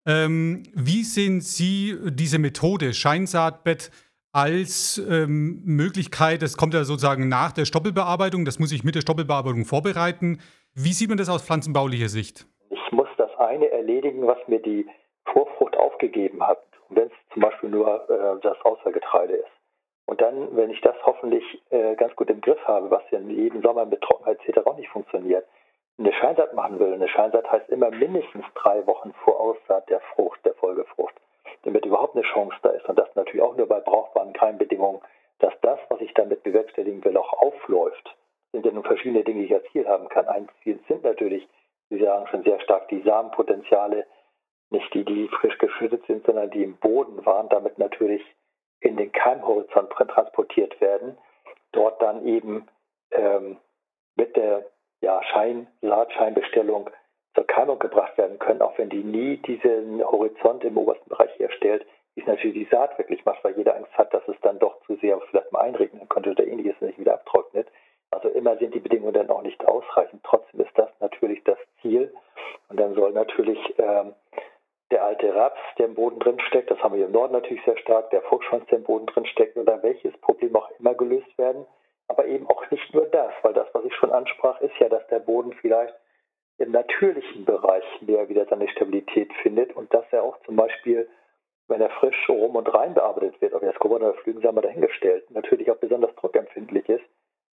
ähm, 0.06 0.62
wie 0.74 1.02
sehen 1.02 1.40
Sie 1.40 1.96
diese 2.10 2.38
Methode 2.38 2.92
Scheinsaatbett 2.92 3.90
als 4.32 5.02
ähm, 5.08 5.62
Möglichkeit, 5.64 6.42
das 6.42 6.56
kommt 6.56 6.74
ja 6.74 6.84
sozusagen 6.84 7.28
nach 7.28 7.52
der 7.52 7.64
Stoppelbearbeitung, 7.64 8.44
das 8.44 8.58
muss 8.58 8.72
ich 8.72 8.84
mit 8.84 8.96
der 8.96 9.00
Stoppelbearbeitung 9.00 9.64
vorbereiten. 9.64 10.40
Wie 10.74 10.92
sieht 10.92 11.08
man 11.08 11.18
das 11.18 11.28
aus 11.28 11.42
pflanzenbaulicher 11.44 12.08
Sicht? 12.08 12.46
Ich 12.70 12.92
muss 12.92 13.08
das 13.16 13.30
eine 13.38 13.70
erledigen, 13.70 14.26
was 14.26 14.38
mir 14.48 14.60
die 14.60 14.86
Vorfrucht 15.26 15.76
aufgegeben 15.76 16.46
hat, 16.46 16.62
wenn 16.90 17.06
es 17.06 17.12
zum 17.32 17.42
Beispiel 17.42 17.70
nur 17.70 18.08
äh, 18.10 18.40
das 18.40 18.60
Auswahlgetreide 18.62 19.34
ist. 19.34 19.50
Und 20.06 20.20
dann, 20.20 20.54
wenn 20.56 20.70
ich 20.70 20.80
das 20.82 20.96
hoffentlich 21.04 21.44
äh, 21.70 21.94
ganz 21.96 22.14
gut 22.16 22.28
im 22.28 22.40
Griff 22.40 22.62
habe, 22.66 22.90
was 22.90 23.02
ja 23.10 23.18
jeden 23.20 23.62
Sommer 23.62 23.86
mit 23.86 24.02
Trockenheit 24.02 24.38
etc. 24.46 24.66
auch 24.66 24.76
nicht 24.76 24.90
funktioniert, 24.90 25.46
eine 25.98 26.12
Scheinsaat 26.12 26.54
machen 26.54 26.78
will, 26.78 26.92
eine 26.92 27.08
Scheinsaat 27.08 27.50
heißt 27.50 27.68
immer 27.70 27.90
mindestens 27.90 28.44
drei 28.54 28.86
Wochen 28.86 29.12
vor 29.24 29.40
Aussaat 29.40 29.88
der 29.88 30.00
Frucht, 30.00 30.44
der 30.44 30.54
Folgefrucht 30.54 31.14
damit 31.64 31.84
überhaupt 31.86 32.14
eine 32.14 32.24
Chance 32.24 32.56
da 32.62 32.70
ist. 32.70 32.86
Und 32.88 32.98
das 32.98 33.14
natürlich 33.14 33.42
auch 33.42 33.56
nur 33.56 33.66
bei 33.66 33.80
brauchbaren 33.80 34.32
Keimbedingungen, 34.32 35.00
dass 35.38 35.52
das, 35.62 35.78
was 35.88 36.00
ich 36.00 36.12
damit 36.14 36.42
bewerkstelligen 36.42 37.04
will, 37.04 37.16
auch 37.16 37.32
aufläuft. 37.34 38.14
Sind 38.52 38.64
ja 38.64 38.72
nun 38.72 38.84
verschiedene 38.84 39.24
Dinge, 39.24 39.40
die 39.40 39.46
ich 39.46 39.54
als 39.54 39.64
Ziel 39.72 39.86
haben 39.88 40.08
kann. 40.08 40.28
Ein 40.28 40.48
Ziel 40.62 40.78
sind 40.88 41.02
natürlich, 41.02 41.48
Sie 41.90 41.98
sagen 41.98 42.26
schon 42.28 42.44
sehr 42.44 42.60
stark, 42.60 42.88
die 42.88 43.02
Samenpotenziale, 43.02 44.06
nicht 44.74 44.92
die, 44.92 45.04
die 45.04 45.28
frisch 45.28 45.56
geschüttet 45.58 46.04
sind, 46.06 46.26
sondern 46.26 46.50
die 46.50 46.62
im 46.62 46.76
Boden 46.76 47.24
waren, 47.24 47.48
damit 47.48 47.78
natürlich 47.78 48.22
in 48.80 48.96
den 48.96 49.12
Keimhorizont 49.12 49.90
transportiert 49.90 50.80
werden, 50.80 51.16
dort 51.72 52.00
dann 52.02 52.26
eben 52.26 52.66
ähm, 53.10 53.56
mit 54.16 54.36
der 54.36 54.66
ja, 55.00 55.22
Schein, 55.24 55.66
Saatscheinbestellung 55.80 56.90
zur 57.34 57.46
Keimung 57.46 57.78
gebracht 57.78 58.16
werden 58.16 58.38
können, 58.38 58.62
auch 58.62 58.78
wenn 58.78 58.90
die 58.90 59.02
nie 59.02 59.38
diesen 59.38 60.02
Horizont 60.04 60.64
im 60.64 60.76
obersten 60.76 61.08
Bereich 61.08 61.36
herstellt, 61.38 61.84
wie 62.14 62.20
es 62.20 62.26
natürlich 62.26 62.68
die 62.68 62.70
Saat 62.70 62.96
wirklich 62.98 63.24
macht, 63.24 63.42
weil 63.42 63.56
jeder 63.56 63.76
Angst 63.76 63.92
hat, 63.98 64.14
dass 64.14 64.26
es 64.28 64.36
dann 64.42 64.58
doch 64.58 64.80
zu 64.86 64.96
sehr 64.96 65.20
vielleicht 65.30 65.50
mal 65.50 65.60
einregnen 65.60 66.08
könnte 66.08 66.30
oder 66.30 66.46
ähnliches 66.46 66.80
nicht 66.80 66.98
wieder 66.98 67.14
abtrocknet. 67.14 67.68
Also 68.10 68.28
immer 68.28 68.56
sind 68.58 68.72
die 68.74 68.80
Bedingungen 68.80 69.14
dann 69.14 69.30
auch 69.30 69.42
nicht 69.42 69.66
ausreichend. 69.66 70.22
Trotzdem 70.22 70.60
ist 70.60 70.76
das 70.76 70.88
natürlich 71.00 71.42
das 71.44 71.58
Ziel. 71.82 72.14
Und 72.68 72.78
dann 72.78 72.94
soll 72.94 73.12
natürlich 73.12 73.58
ähm, 73.78 74.14
der 74.90 75.04
alte 75.04 75.34
Raps, 75.34 75.60
der 75.78 75.86
im 75.86 75.94
Boden 75.94 76.20
drin 76.20 76.38
steckt, 76.40 76.70
das 76.70 76.78
haben 76.80 76.94
wir 76.94 77.06
im 77.06 77.12
Norden 77.12 77.32
natürlich 77.32 77.64
sehr 77.64 77.76
stark, 77.78 78.10
der 78.10 78.22
Fuchsschwanz, 78.22 78.66
der 78.66 78.78
im 78.78 78.84
Boden 78.84 79.06
drin 79.06 79.26
steckt, 79.26 79.56
oder 79.56 79.82
welches 79.82 80.16
Problem 80.18 80.54
auch 80.56 80.70
immer 80.78 80.94
gelöst 80.94 81.36
werden. 81.38 81.66
Aber 82.08 82.26
eben 82.26 82.46
auch 82.48 82.70
nicht 82.70 82.92
nur 82.92 83.06
das, 83.06 83.32
weil 83.42 83.54
das, 83.54 83.66
was 83.72 83.84
ich 83.84 83.94
schon 83.94 84.12
ansprach, 84.12 84.60
ist 84.60 84.76
ja, 84.78 84.88
dass 84.88 85.06
der 85.08 85.20
Boden 85.20 85.54
vielleicht 85.54 85.94
im 86.58 86.70
natürlichen 86.70 87.44
Bereich 87.44 87.84
mehr 88.02 88.28
wieder 88.28 88.46
seine 88.46 88.68
Stabilität 88.68 89.32
findet 89.42 89.74
und 89.74 89.92
dass 89.92 90.04
er 90.10 90.22
auch 90.22 90.38
zum 90.44 90.56
Beispiel, 90.56 91.08
wenn 91.66 91.80
er 91.80 91.90
frisch 91.90 92.28
rum 92.28 92.56
und 92.56 92.72
rein 92.72 92.94
bearbeitet 92.94 93.40
wird, 93.40 93.54
ob 93.54 93.62
er 93.62 93.72
das 93.72 93.80
gewonnen 93.80 94.04
oder 94.04 94.14
Flügen, 94.18 94.42
sagen 94.42 94.56
wir 94.56 94.62
dahingestellt, 94.62 95.30
natürlich 95.30 95.70
auch 95.70 95.76
besonders 95.76 96.14
druckempfindlich 96.16 96.88
ist, 96.88 97.04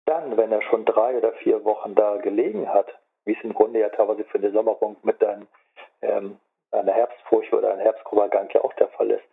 dann, 0.06 0.38
wenn 0.38 0.52
er 0.52 0.62
schon 0.64 0.86
drei 0.86 1.18
oder 1.18 1.34
vier 1.34 1.64
Wochen 1.66 1.94
da 1.94 2.18
gelegen 2.18 2.74
hat, 2.74 2.88
wie 3.26 3.34
es 3.34 3.44
im 3.44 3.54
Grunde 3.54 3.80
ja 3.80 3.90
teilweise 3.90 4.24
für 4.24 4.38
eine 4.38 4.52
Sommerung 4.52 4.96
mit 5.04 5.24
einem, 5.24 5.48
ähm, 6.02 6.40
einer 6.72 6.94
Herbstfurche 6.94 7.58
oder 7.58 7.72
einem 7.72 7.82
Herbstgrubbergang 7.82 8.50
ja 8.54 8.62
auch 8.64 8.74
der 8.74 8.90
Fall 8.90 9.12
ist, 9.12 9.24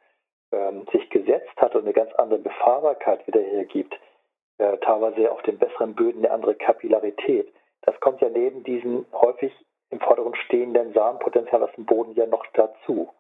ähm, 0.52 0.86
sich 0.92 1.08
gesetzt 1.10 1.56
hat 1.56 1.74
und 1.74 1.82
eine 1.82 1.92
ganz 1.92 2.12
andere 2.14 2.38
Befahrbarkeit 2.38 3.26
wieder 3.26 3.40
hergibt, 3.40 3.94
äh, 4.58 4.78
teilweise 4.78 5.30
auf 5.30 5.42
den 5.42 5.58
besseren 5.58 5.94
Böden 5.94 6.24
eine 6.24 6.32
andere 6.32 6.54
Kapillarität, 6.54 7.52
das 7.82 7.98
kommt 8.00 8.20
ja 8.20 8.28
neben 8.28 8.64
diesem 8.64 9.04
häufig 9.12 9.52
im 9.90 10.00
Vordergrund 10.00 10.36
stehenden 10.38 10.92
Samenpotenzial 10.94 11.62
aus 11.62 11.72
dem 11.76 11.84
Boden 11.84 12.14
ja 12.14 12.26
noch 12.26 12.44
dazu. 12.54 13.12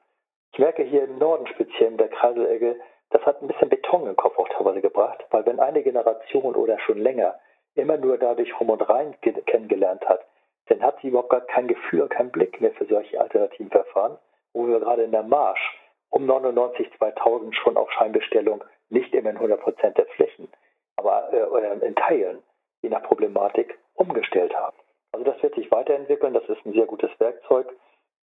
Ich 0.52 0.58
merke 0.58 0.82
hier 0.82 1.04
im 1.04 1.18
Norden 1.18 1.46
speziell 1.48 1.92
in 1.92 1.98
der 1.98 2.08
Kreiselegge, 2.08 2.76
das 3.10 3.22
hat 3.22 3.42
ein 3.42 3.48
bisschen 3.48 3.68
Beton 3.68 4.06
im 4.06 4.16
Kopf 4.16 4.38
auch 4.38 4.48
teilweise 4.48 4.80
gebracht, 4.80 5.24
weil 5.30 5.44
wenn 5.46 5.60
eine 5.60 5.82
Generation 5.82 6.54
oder 6.54 6.78
schon 6.80 6.98
länger 6.98 7.38
immer 7.74 7.96
nur 7.96 8.18
dadurch 8.18 8.58
rum 8.58 8.70
und 8.70 8.88
rein 8.88 9.14
kennengelernt 9.20 10.08
hat, 10.08 10.24
dann 10.66 10.82
hat 10.82 10.98
sie 11.00 11.08
überhaupt 11.08 11.30
gar 11.30 11.42
kein 11.42 11.68
Gefühl, 11.68 12.08
keinen 12.08 12.30
Blick 12.30 12.60
mehr 12.60 12.72
für 12.72 12.86
solche 12.86 13.20
alternativen 13.20 13.70
Verfahren, 13.70 14.18
wo 14.52 14.66
wir 14.66 14.80
gerade 14.80 15.02
in 15.02 15.12
der 15.12 15.22
Marsch 15.22 15.78
um 16.10 16.26
99 16.26 16.90
2000 16.98 17.54
schon 17.56 17.76
auf 17.76 17.90
Scheinbestellung 17.92 18.62
nicht 18.88 19.12
immer 19.14 19.30
in 19.30 19.36
100 19.36 19.60
Prozent 19.60 19.98
der 19.98 20.06
Flächen, 20.06 20.48
aber 20.96 21.32
äh, 21.32 21.86
in 21.86 21.94
Teilen, 21.96 22.42
je 22.82 22.90
nach 22.90 23.02
Problematik, 23.02 23.78
umgestellt 23.94 24.54
haben. 24.54 24.76
Also 25.12 25.24
das 25.24 25.42
wird 25.42 25.54
sich 25.54 25.70
weiterentwickeln, 25.70 26.34
das 26.34 26.44
ist 26.48 26.64
ein 26.64 26.72
sehr 26.72 26.86
gutes 26.86 27.10
Werkzeug 27.18 27.72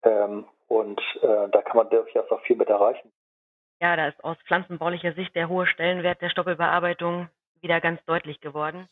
ähm, 0.03 0.47
und 0.69 1.01
äh, 1.23 1.49
da 1.49 1.63
kann 1.63 1.77
man 1.77 1.91
durchaus 1.91 2.31
auch 2.31 2.41
viel 2.43 2.57
mit 2.57 2.69
erreichen. 2.69 3.11
Ja, 3.81 3.97
da 3.97 4.09
ist 4.09 4.23
aus 4.25 4.37
pflanzenbaulicher 4.47 5.13
Sicht 5.13 5.35
der 5.35 5.49
hohe 5.49 5.67
Stellenwert 5.67 6.21
der 6.21 6.31
Stoppelbearbeitung 6.31 7.29
wieder 7.61 7.81
ganz 7.81 8.05
deutlich 8.07 8.41
geworden. 8.41 8.89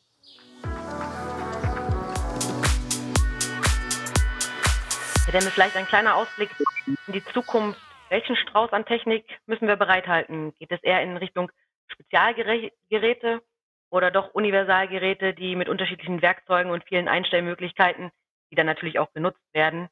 Herr 5.27 5.33
Demme, 5.33 5.51
vielleicht 5.51 5.75
ein 5.75 5.89
kleiner 5.89 6.15
Ausblick 6.15 6.51
in 6.87 7.13
die 7.13 7.25
Zukunft. 7.25 7.81
Welchen 8.11 8.37
Strauß 8.37 8.73
an 8.73 8.85
Technik 8.85 9.27
müssen 9.47 9.67
wir 9.67 9.75
bereithalten? 9.75 10.55
Geht 10.55 10.71
es 10.71 10.81
eher 10.85 11.03
in 11.03 11.17
Richtung 11.17 11.51
Spezialgeräte 11.89 13.43
oder 13.91 14.13
doch 14.13 14.35
Universalgeräte, 14.35 15.35
die 15.35 15.57
mit 15.57 15.69
unterschiedlichen 15.69 16.23
Werkzeugen 16.23 16.71
und 16.71 16.85
vielen 16.85 17.09
Einstellmöglichkeiten, 17.09 18.13
die 18.53 18.55
dann 18.55 18.67
natürlich 18.67 19.01
auch 19.01 19.13
genutzt 19.15 19.43
werden, 19.53 19.89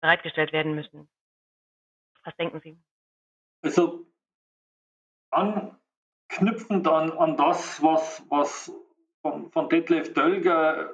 bereitgestellt 0.00 0.52
werden 0.52 0.74
müssen. 0.74 1.08
Was 2.24 2.34
denken 2.34 2.60
Sie? 2.60 2.76
Also 3.62 4.04
anknüpfend 5.30 6.88
an, 6.88 7.12
an 7.12 7.36
das, 7.36 7.80
was, 7.84 8.20
was 8.30 8.72
von, 9.22 9.48
von 9.52 9.68
Detlef 9.68 10.12
Dölger 10.12 10.90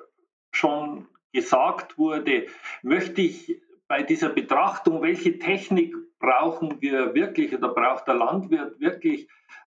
schon 0.50 1.08
gesagt 1.32 1.98
wurde, 1.98 2.46
möchte 2.82 3.22
ich 3.22 3.60
bei 3.88 4.02
dieser 4.02 4.30
Betrachtung, 4.30 5.02
welche 5.02 5.38
Technik 5.38 5.94
brauchen 6.18 6.80
wir 6.80 7.14
wirklich 7.14 7.54
oder 7.54 7.68
braucht 7.68 8.06
der 8.06 8.14
Landwirt 8.14 8.80
wirklich, 8.80 9.28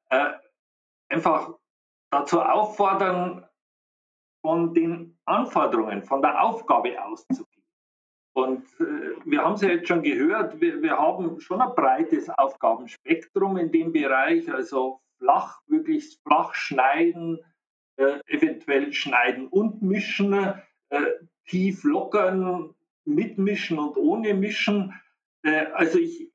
äh, 0.10 0.32
einfach 1.10 1.54
dazu 2.12 2.42
auffordern, 2.42 3.48
von 4.42 4.74
den 4.74 5.18
Anforderungen, 5.26 6.04
von 6.04 6.22
der 6.22 6.44
Aufgabe 6.44 7.02
auszugehen. 7.04 7.46
Und 8.34 8.66
äh, 8.80 9.16
wir 9.26 9.44
haben 9.44 9.54
es 9.54 9.62
ja 9.62 9.70
jetzt 9.70 9.88
schon 9.88 10.04
gehört, 10.04 10.60
wir, 10.60 10.82
wir 10.82 10.98
haben 10.98 11.40
schon 11.40 11.62
ein 11.62 11.76
breites 11.76 12.30
Aufgabenspektrum 12.30 13.58
in 13.58 13.72
dem 13.72 13.92
Bereich, 13.92 14.52
also 14.52 15.02
flach, 15.20 15.62
möglichst 15.68 16.22
flach 16.24 16.54
schneiden, 16.56 17.40
äh, 17.98 18.20
eventuell 18.28 18.94
schneiden 18.94 19.48
und 19.48 19.82
mischen, 19.82 20.54
tief 21.48 21.84
lockern, 21.84 22.74
mitmischen 23.06 23.80
und 23.80 23.98
ohne 23.98 24.34
mischen. 24.34 24.94
Äh, 25.44 25.68
also 25.74 26.00
ich, 26.00 26.32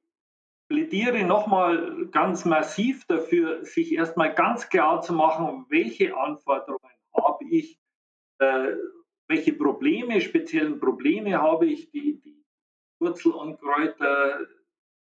plädiere 0.68 1.24
nochmal 1.24 2.06
ganz 2.10 2.44
massiv 2.44 3.06
dafür, 3.06 3.64
sich 3.64 3.92
erstmal 3.92 4.34
ganz 4.34 4.68
klar 4.68 5.00
zu 5.00 5.12
machen, 5.12 5.66
welche 5.68 6.16
Anforderungen 6.16 6.90
habe 7.14 7.44
ich, 7.48 7.78
äh, 8.38 8.72
welche 9.28 9.52
Probleme, 9.52 10.20
speziellen 10.20 10.80
Probleme 10.80 11.40
habe 11.40 11.66
ich, 11.66 11.90
die, 11.90 12.20
die 12.20 12.44
Wurzelunkräuter 13.00 14.46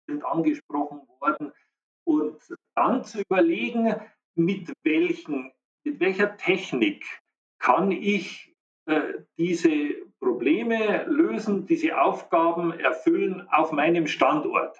sind 0.06 0.24
angesprochen 0.24 1.02
worden, 1.20 1.52
und 2.04 2.40
dann 2.74 3.04
zu 3.04 3.20
überlegen, 3.20 3.94
mit 4.34 4.72
welchen, 4.82 5.52
mit 5.84 6.00
welcher 6.00 6.36
Technik 6.36 7.04
kann 7.58 7.92
ich 7.92 8.48
äh, 8.48 8.49
diese 9.38 9.70
Probleme 10.20 11.04
lösen, 11.06 11.66
diese 11.66 12.00
Aufgaben 12.00 12.72
erfüllen 12.78 13.48
auf 13.50 13.72
meinem 13.72 14.06
Standort. 14.06 14.78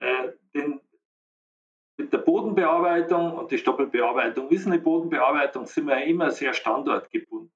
Äh, 0.00 0.32
denn 0.54 0.80
mit 1.96 2.12
der 2.12 2.18
Bodenbearbeitung 2.18 3.32
und 3.34 3.50
die 3.50 3.58
Stoppelbearbeitung 3.58 4.48
ist 4.48 4.66
eine 4.66 4.78
Bodenbearbeitung, 4.78 5.66
sind 5.66 5.86
wir 5.86 6.02
immer 6.04 6.30
sehr 6.30 6.54
standortgebunden 6.54 7.52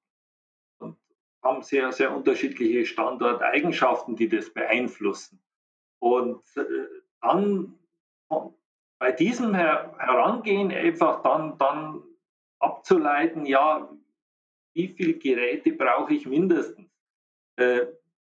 und 0.78 0.98
haben 1.42 1.62
sehr, 1.62 1.90
sehr 1.92 2.14
unterschiedliche 2.14 2.84
Standorteigenschaften, 2.84 4.16
die 4.16 4.28
das 4.28 4.52
beeinflussen. 4.52 5.42
Und 5.98 6.42
äh, 6.56 6.64
dann 7.20 7.78
bei 8.98 9.12
diesem 9.12 9.54
Herangehen 9.54 10.70
einfach 10.70 11.22
dann, 11.22 11.58
dann 11.58 12.02
abzuleiten, 12.58 13.46
ja, 13.46 13.88
wie 14.74 14.88
viele 14.88 15.14
Geräte 15.14 15.72
brauche 15.72 16.14
ich 16.14 16.26
mindestens? 16.26 16.90
Äh, 17.56 17.86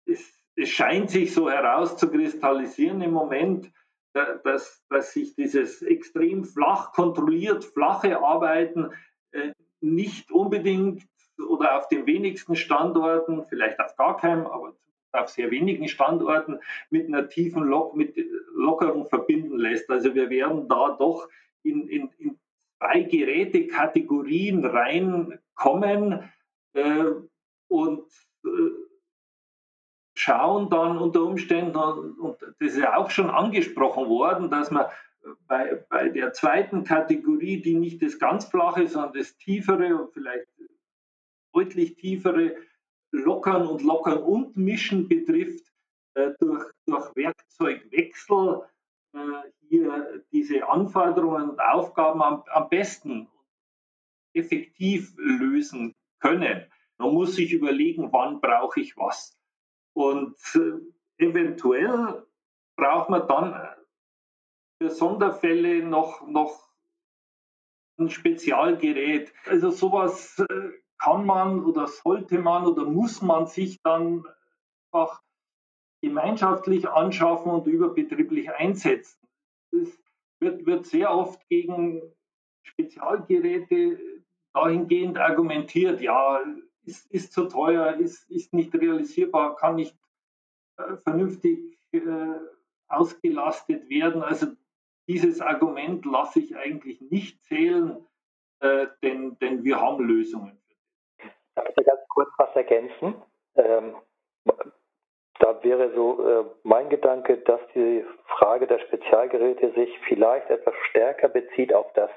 es, 0.07 0.43
es, 0.57 0.69
scheint 0.69 1.11
sich 1.11 1.33
so 1.33 1.51
herauszukristallisieren 1.51 3.01
im 3.03 3.13
Moment, 3.13 3.71
dass, 4.13 4.83
dass 4.89 5.13
sich 5.13 5.37
dieses 5.37 5.83
extrem 5.83 6.45
flach 6.45 6.93
kontrolliert, 6.93 7.65
flache 7.65 8.19
Arbeiten 8.19 8.91
äh, 9.31 9.53
nicht 9.81 10.33
unbedingt 10.33 11.07
oder 11.49 11.79
auf 11.79 11.89
den 11.89 12.07
wenigsten 12.07 12.57
Standorten, 12.57 13.45
vielleicht 13.47 13.79
auf 13.79 13.97
gar 13.97 14.17
keinem, 14.17 14.47
aber 14.47 14.75
auf 15.13 15.29
sehr 15.29 15.51
wenigen 15.51 15.89
Standorten 15.89 16.59
mit 16.91 17.07
einer 17.07 17.29
tiefen 17.29 17.63
Lok 17.63 17.97
mit 17.97 18.15
Lockerung 18.55 19.07
verbinden 19.07 19.59
lässt. 19.59 19.89
Also 19.91 20.15
wir 20.15 20.31
werden 20.31 20.69
da 20.69 20.97
doch 20.99 21.29
in, 21.63 21.89
in, 21.89 22.11
in 22.19 22.39
zwei 22.81 23.03
Gerätekategorien 23.03 24.65
reinkommen 24.65 26.31
äh, 26.73 27.05
und 27.69 28.07
äh, 28.45 28.49
schauen 30.15 30.71
dann 30.71 30.99
unter 30.99 31.23
Umständen, 31.23 31.77
und 31.77 32.41
das 32.43 32.73
ist 32.73 32.79
ja 32.79 32.97
auch 32.97 33.11
schon 33.11 33.31
angesprochen 33.31 34.09
worden, 34.09 34.51
dass 34.51 34.71
man 34.71 34.87
bei, 35.47 35.85
bei 35.89 36.09
der 36.09 36.33
zweiten 36.33 36.85
Kategorie, 36.85 37.61
die 37.61 37.75
nicht 37.75 38.03
das 38.03 38.19
ganz 38.19 38.47
flache, 38.47 38.87
sondern 38.87 39.13
das 39.13 39.37
tiefere 39.37 39.97
und 39.97 40.13
vielleicht 40.13 40.47
deutlich 41.53 41.97
tiefere 41.97 42.57
Lockern 43.13 43.67
und 43.67 43.83
Lockern 43.83 44.19
und 44.19 44.57
Mischen 44.57 45.09
betrifft, 45.09 45.67
äh, 46.15 46.31
durch, 46.39 46.65
durch 46.87 47.17
Werkzeugwechsel 47.17 48.63
hier 49.69 50.25
diese 50.33 50.69
Anforderungen 50.69 51.51
und 51.51 51.61
Aufgaben 51.61 52.23
am, 52.23 52.43
am 52.49 52.69
besten 52.69 53.29
effektiv 54.33 55.15
lösen 55.17 55.95
können. 56.21 56.67
Man 56.99 57.15
muss 57.15 57.35
sich 57.35 57.53
überlegen, 57.53 58.13
wann 58.13 58.41
brauche 58.41 58.81
ich 58.81 58.97
was. 58.97 59.37
Und 59.95 60.37
äh, 60.55 61.25
eventuell 61.25 62.27
braucht 62.77 63.11
man 63.11 63.27
dann 63.27 63.69
für 64.81 64.91
Sonderfälle 64.91 65.83
noch, 65.85 66.27
noch 66.27 66.71
ein 67.99 68.11
Spezialgerät. 68.11 69.33
Also 69.47 69.71
sowas 69.71 70.39
äh, 70.39 70.71
kann 70.99 71.25
man 71.25 71.65
oder 71.65 71.87
sollte 71.87 72.39
man 72.39 72.67
oder 72.67 72.85
muss 72.85 73.23
man 73.23 73.47
sich 73.47 73.81
dann 73.83 74.25
einfach 74.93 75.23
gemeinschaftlich 76.01 76.89
anschaffen 76.89 77.53
und 77.53 77.67
überbetrieblich 77.67 78.51
einsetzen. 78.51 79.19
Das 79.71 79.89
wird, 80.41 80.67
wird 80.67 80.87
sehr 80.87 81.13
oft 81.13 81.47
gegen 81.49 82.03
Spezialgeräte 82.63 83.99
dahingehend 84.53 85.19
argumentiert, 85.19 86.01
ja, 86.01 86.41
ist, 86.85 87.11
ist 87.11 87.33
zu 87.33 87.47
teuer, 87.47 87.95
ist, 87.95 88.29
ist 88.31 88.53
nicht 88.53 88.75
realisierbar, 88.75 89.57
kann 89.57 89.77
nicht 89.77 89.97
äh, 90.79 90.97
vernünftig 90.97 91.79
äh, 91.93 92.01
ausgelastet 92.89 93.89
werden. 93.89 94.23
Also 94.23 94.49
dieses 95.07 95.41
Argument 95.41 96.05
lasse 96.05 96.41
ich 96.41 96.57
eigentlich 96.57 97.01
nicht 97.11 97.43
zählen, 97.45 98.05
äh, 98.61 98.87
denn, 99.03 99.39
denn 99.39 99.65
wir 99.65 99.81
haben 99.81 100.05
Lösungen. 100.05 100.61
Darf 101.55 101.69
ich 101.69 101.87
ganz 101.87 102.01
kurz 102.09 102.31
was 102.39 102.55
ergänzen? 102.57 103.15
Ähm, 103.55 103.97
wäre 105.71 105.93
so 105.95 106.29
äh, 106.29 106.45
mein 106.65 106.89
Gedanke, 106.89 107.37
dass 107.39 107.61
die 107.75 108.05
Frage 108.27 108.67
der 108.67 108.81
Spezialgeräte 108.81 109.71
sich 109.73 109.97
vielleicht 110.09 110.51
etwas 110.51 110.75
stärker 110.91 111.29
bezieht 111.29 111.73
auf 111.73 111.93
das 111.95 112.11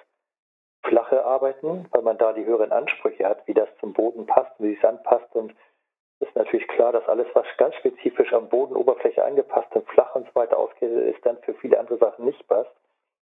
flache 0.83 1.23
Arbeiten, 1.23 1.85
weil 1.91 2.01
man 2.01 2.17
da 2.17 2.33
die 2.33 2.45
höheren 2.45 2.71
Ansprüche 2.71 3.25
hat, 3.25 3.47
wie 3.47 3.53
das 3.53 3.69
zum 3.79 3.93
Boden 3.93 4.25
passt, 4.25 4.51
wie 4.57 4.73
es 4.73 4.83
anpasst. 4.83 5.33
Und 5.35 5.53
es 6.19 6.27
ist 6.27 6.35
natürlich 6.35 6.67
klar, 6.67 6.91
dass 6.91 7.07
alles, 7.07 7.27
was 7.33 7.45
ganz 7.57 7.75
spezifisch 7.75 8.33
am 8.33 8.49
Bodenoberfläche 8.49 9.23
angepasst 9.23 9.73
und 9.75 9.87
flach 9.89 10.15
und 10.15 10.27
so 10.27 10.35
weiter 10.35 10.57
ausgeht, 10.57 10.91
ist, 10.91 11.23
dann 11.23 11.37
für 11.43 11.53
viele 11.53 11.79
andere 11.79 11.99
Sachen 11.99 12.25
nicht 12.25 12.45
passt. 12.47 12.71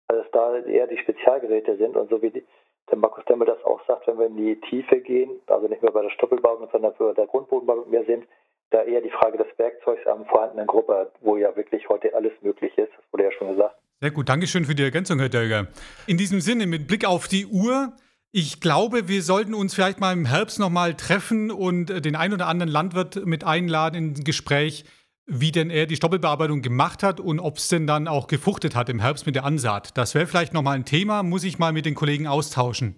Also 0.08 0.22
dass 0.22 0.30
da 0.30 0.58
eher 0.58 0.86
die 0.86 0.98
Spezialgeräte 0.98 1.76
sind 1.76 1.96
und 1.96 2.08
so 2.08 2.22
wie 2.22 2.30
die, 2.30 2.46
der 2.90 2.98
Markus 2.98 3.24
Demmel 3.24 3.46
das 3.46 3.62
auch 3.64 3.84
sagt, 3.86 4.06
wenn 4.06 4.18
wir 4.18 4.26
in 4.26 4.36
die 4.36 4.60
Tiefe 4.60 5.00
gehen, 5.00 5.40
also 5.48 5.66
nicht 5.66 5.82
mehr 5.82 5.92
bei 5.92 6.02
der 6.02 6.10
Stoppelbauung, 6.10 6.68
sondern 6.70 6.94
für 6.94 7.14
der 7.14 7.26
Grundbodenbauung 7.26 7.90
mehr 7.90 8.04
sind, 8.04 8.26
da 8.70 8.82
eher 8.82 9.00
die 9.00 9.10
Frage 9.10 9.38
des 9.38 9.46
Werkzeugs 9.58 10.06
am 10.06 10.24
vorhandenen 10.26 10.66
Gruppe, 10.66 11.10
wo 11.20 11.36
ja 11.36 11.54
wirklich 11.56 11.88
heute 11.88 12.14
alles 12.14 12.32
möglich 12.42 12.76
ist, 12.76 12.90
das 12.96 13.04
wurde 13.12 13.24
ja 13.24 13.32
schon 13.32 13.56
gesagt. 13.56 13.76
Sehr 14.00 14.10
gut, 14.10 14.28
Dankeschön 14.28 14.64
für 14.64 14.74
die 14.74 14.82
Ergänzung, 14.82 15.18
Herr 15.18 15.28
Dölger. 15.28 15.66
In 16.06 16.16
diesem 16.16 16.40
Sinne, 16.40 16.66
mit 16.66 16.86
Blick 16.86 17.04
auf 17.04 17.28
die 17.28 17.46
Uhr, 17.46 17.92
ich 18.32 18.60
glaube, 18.60 19.08
wir 19.08 19.22
sollten 19.22 19.54
uns 19.54 19.74
vielleicht 19.74 20.00
mal 20.00 20.12
im 20.12 20.24
Herbst 20.24 20.58
nochmal 20.58 20.94
treffen 20.94 21.50
und 21.50 21.90
äh, 21.90 22.00
den 22.00 22.16
ein 22.16 22.32
oder 22.32 22.46
anderen 22.46 22.70
Landwirt 22.70 23.26
mit 23.26 23.44
einladen 23.44 23.96
in 23.96 24.14
ein 24.14 24.24
Gespräch, 24.24 24.84
wie 25.26 25.52
denn 25.52 25.68
er 25.68 25.86
die 25.86 25.96
Stoppelbearbeitung 25.96 26.62
gemacht 26.62 27.02
hat 27.02 27.20
und 27.20 27.40
ob 27.40 27.58
es 27.58 27.68
denn 27.68 27.86
dann 27.86 28.08
auch 28.08 28.26
gefruchtet 28.26 28.74
hat 28.74 28.88
im 28.88 29.00
Herbst 29.00 29.26
mit 29.26 29.34
der 29.34 29.44
Ansaat. 29.44 29.96
Das 29.98 30.14
wäre 30.14 30.26
vielleicht 30.26 30.54
nochmal 30.54 30.76
ein 30.76 30.84
Thema, 30.84 31.22
muss 31.22 31.44
ich 31.44 31.58
mal 31.58 31.72
mit 31.72 31.86
den 31.86 31.94
Kollegen 31.94 32.26
austauschen. 32.26 32.96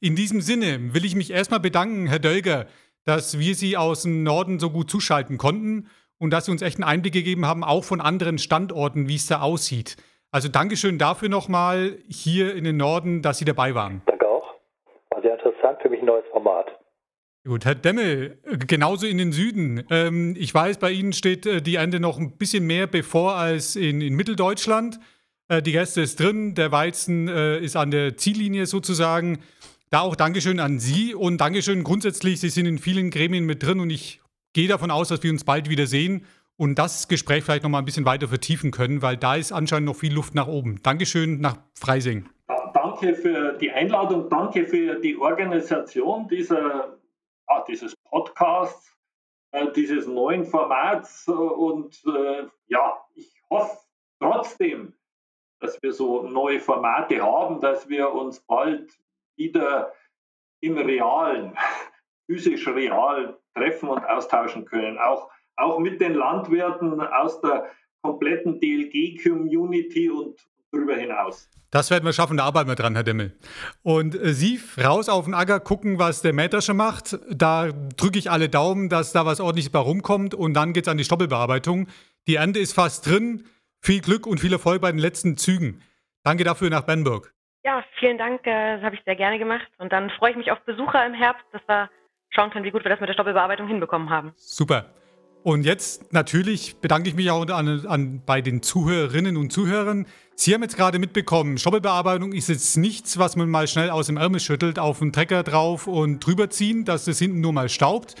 In 0.00 0.16
diesem 0.16 0.40
Sinne 0.40 0.94
will 0.94 1.04
ich 1.04 1.14
mich 1.14 1.30
erstmal 1.30 1.60
bedanken, 1.60 2.06
Herr 2.06 2.18
Dölger, 2.18 2.66
dass 3.04 3.38
wir 3.38 3.54
Sie 3.54 3.76
aus 3.76 4.02
dem 4.02 4.22
Norden 4.22 4.58
so 4.58 4.70
gut 4.70 4.90
zuschalten 4.90 5.38
konnten 5.38 5.88
und 6.18 6.30
dass 6.30 6.46
Sie 6.46 6.52
uns 6.52 6.62
echt 6.62 6.76
einen 6.76 6.84
Einblick 6.84 7.12
gegeben 7.12 7.46
haben, 7.46 7.64
auch 7.64 7.84
von 7.84 8.00
anderen 8.00 8.38
Standorten, 8.38 9.08
wie 9.08 9.16
es 9.16 9.26
da 9.26 9.40
aussieht. 9.40 9.96
Also 10.30 10.48
Dankeschön 10.48 10.98
dafür 10.98 11.28
nochmal 11.28 11.98
hier 12.08 12.54
in 12.54 12.64
den 12.64 12.76
Norden, 12.76 13.22
dass 13.22 13.38
Sie 13.38 13.44
dabei 13.44 13.74
waren. 13.74 14.02
Danke 14.06 14.28
auch. 14.28 14.54
War 15.10 15.20
sehr 15.20 15.34
interessant, 15.34 15.78
für 15.82 15.90
mich 15.90 16.00
ein 16.00 16.06
neues 16.06 16.24
Format. 16.30 16.66
Gut, 17.44 17.64
Herr 17.64 17.74
Demmel, 17.74 18.38
genauso 18.68 19.04
in 19.06 19.18
den 19.18 19.32
Süden. 19.32 19.84
Ähm, 19.90 20.36
ich 20.38 20.54
weiß, 20.54 20.78
bei 20.78 20.92
Ihnen 20.92 21.12
steht 21.12 21.44
äh, 21.44 21.60
die 21.60 21.74
Ende 21.74 21.98
noch 21.98 22.18
ein 22.18 22.38
bisschen 22.38 22.66
mehr 22.66 22.86
bevor 22.86 23.34
als 23.34 23.74
in, 23.74 24.00
in 24.00 24.14
Mitteldeutschland. 24.14 25.00
Äh, 25.48 25.60
die 25.60 25.72
Gäste 25.72 26.02
ist 26.02 26.20
drin, 26.20 26.54
der 26.54 26.70
Weizen 26.70 27.26
äh, 27.26 27.58
ist 27.58 27.74
an 27.74 27.90
der 27.90 28.16
Ziellinie 28.16 28.66
sozusagen. 28.66 29.40
Da 29.92 30.00
auch 30.00 30.16
Dankeschön 30.16 30.58
an 30.58 30.78
Sie 30.78 31.14
und 31.14 31.38
Dankeschön 31.38 31.84
grundsätzlich. 31.84 32.40
Sie 32.40 32.48
sind 32.48 32.64
in 32.64 32.78
vielen 32.78 33.10
Gremien 33.10 33.44
mit 33.44 33.62
drin 33.62 33.78
und 33.78 33.90
ich 33.90 34.22
gehe 34.54 34.66
davon 34.66 34.90
aus, 34.90 35.08
dass 35.08 35.22
wir 35.22 35.30
uns 35.30 35.44
bald 35.44 35.68
wieder 35.68 35.86
sehen 35.86 36.24
und 36.56 36.78
das 36.78 37.08
Gespräch 37.08 37.44
vielleicht 37.44 37.62
noch 37.62 37.68
mal 37.68 37.80
ein 37.80 37.84
bisschen 37.84 38.06
weiter 38.06 38.26
vertiefen 38.26 38.70
können, 38.70 39.02
weil 39.02 39.18
da 39.18 39.34
ist 39.34 39.52
anscheinend 39.52 39.84
noch 39.84 39.96
viel 39.96 40.14
Luft 40.14 40.34
nach 40.34 40.46
oben. 40.46 40.80
Dankeschön 40.82 41.42
nach 41.42 41.58
Freising. 41.78 42.26
Danke 42.72 43.14
für 43.14 43.52
die 43.58 43.70
Einladung, 43.70 44.30
danke 44.30 44.64
für 44.64 44.98
die 44.98 45.14
Organisation 45.18 46.26
dieser, 46.26 46.96
ah, 47.46 47.62
dieses 47.68 47.94
Podcasts, 48.08 48.96
äh, 49.50 49.66
dieses 49.76 50.06
neuen 50.06 50.46
Formats 50.46 51.28
und 51.28 52.02
äh, 52.06 52.46
ja, 52.68 52.96
ich 53.14 53.30
hoffe 53.50 53.76
trotzdem, 54.18 54.94
dass 55.60 55.82
wir 55.82 55.92
so 55.92 56.22
neue 56.22 56.60
Formate 56.60 57.20
haben, 57.20 57.60
dass 57.60 57.86
wir 57.90 58.10
uns 58.10 58.40
bald 58.40 58.90
wieder 59.36 59.92
im 60.60 60.76
Realen, 60.78 61.56
physisch 62.26 62.66
real 62.68 63.38
treffen 63.54 63.88
und 63.88 64.04
austauschen 64.04 64.64
können. 64.64 64.98
Auch 64.98 65.30
auch 65.56 65.78
mit 65.78 66.00
den 66.00 66.14
Landwirten 66.14 67.00
aus 67.00 67.40
der 67.40 67.70
kompletten 68.02 68.60
DLG-Community 68.60 70.10
und 70.10 70.40
darüber 70.72 70.96
hinaus. 70.96 71.48
Das 71.70 71.90
werden 71.90 72.04
wir 72.04 72.12
schaffen, 72.12 72.36
da 72.36 72.44
arbeiten 72.44 72.68
wir 72.68 72.74
dran, 72.74 72.94
Herr 72.94 73.04
Demmel. 73.04 73.38
Und 73.82 74.14
äh, 74.14 74.34
Sie 74.34 74.60
raus 74.82 75.08
auf 75.08 75.24
den 75.24 75.34
Acker, 75.34 75.60
gucken, 75.60 75.98
was 75.98 76.20
der 76.20 76.32
Mähdrescher 76.32 76.74
macht. 76.74 77.18
Da 77.30 77.70
drücke 77.72 78.18
ich 78.18 78.30
alle 78.30 78.48
Daumen, 78.48 78.88
dass 78.88 79.12
da 79.12 79.24
was 79.24 79.40
ordentliches 79.40 79.70
bei 79.70 79.78
rumkommt 79.78 80.34
und 80.34 80.54
dann 80.54 80.72
geht 80.72 80.86
es 80.86 80.88
an 80.88 80.98
die 80.98 81.04
Stoppelbearbeitung. 81.04 81.88
Die 82.26 82.36
Ernte 82.36 82.58
ist 82.58 82.74
fast 82.74 83.06
drin. 83.06 83.44
Viel 83.80 84.00
Glück 84.00 84.26
und 84.26 84.38
viel 84.38 84.52
Erfolg 84.52 84.82
bei 84.82 84.90
den 84.90 84.98
letzten 84.98 85.36
Zügen. 85.36 85.82
Danke 86.24 86.44
dafür 86.44 86.70
nach 86.70 86.82
Bernburg. 86.82 87.34
Ja, 87.64 87.84
vielen 87.98 88.18
Dank. 88.18 88.46
Äh, 88.46 88.76
das 88.76 88.84
habe 88.84 88.96
ich 88.96 89.02
sehr 89.04 89.16
gerne 89.16 89.38
gemacht. 89.38 89.66
Und 89.78 89.92
dann 89.92 90.10
freue 90.10 90.32
ich 90.32 90.36
mich 90.36 90.50
auf 90.50 90.60
Besucher 90.60 91.04
im 91.06 91.14
Herbst, 91.14 91.44
dass 91.52 91.62
wir 91.66 91.88
schauen 92.30 92.50
können, 92.50 92.64
wie 92.64 92.70
gut 92.70 92.84
wir 92.84 92.90
das 92.90 93.00
mit 93.00 93.08
der 93.08 93.14
Stoppelbearbeitung 93.14 93.68
hinbekommen 93.68 94.10
haben. 94.10 94.32
Super. 94.36 94.86
Und 95.44 95.64
jetzt 95.64 96.12
natürlich 96.12 96.76
bedanke 96.76 97.08
ich 97.08 97.16
mich 97.16 97.30
auch 97.30 97.46
an, 97.48 97.86
an, 97.86 98.22
bei 98.24 98.40
den 98.40 98.62
Zuhörerinnen 98.62 99.36
und 99.36 99.52
Zuhörern. 99.52 100.06
Sie 100.36 100.54
haben 100.54 100.62
jetzt 100.62 100.76
gerade 100.76 101.00
mitbekommen, 101.00 101.58
Stoppelbearbeitung 101.58 102.32
ist 102.32 102.48
jetzt 102.48 102.76
nichts, 102.76 103.18
was 103.18 103.34
man 103.34 103.50
mal 103.50 103.66
schnell 103.66 103.90
aus 103.90 104.06
dem 104.06 104.16
Ärmel 104.16 104.38
schüttelt, 104.38 104.78
auf 104.78 105.00
den 105.00 105.12
Trecker 105.12 105.42
drauf 105.42 105.88
und 105.88 106.24
drüber 106.24 106.48
ziehen, 106.48 106.84
dass 106.84 107.06
das 107.06 107.18
hinten 107.18 107.40
nur 107.40 107.52
mal 107.52 107.68
staubt. 107.68 108.14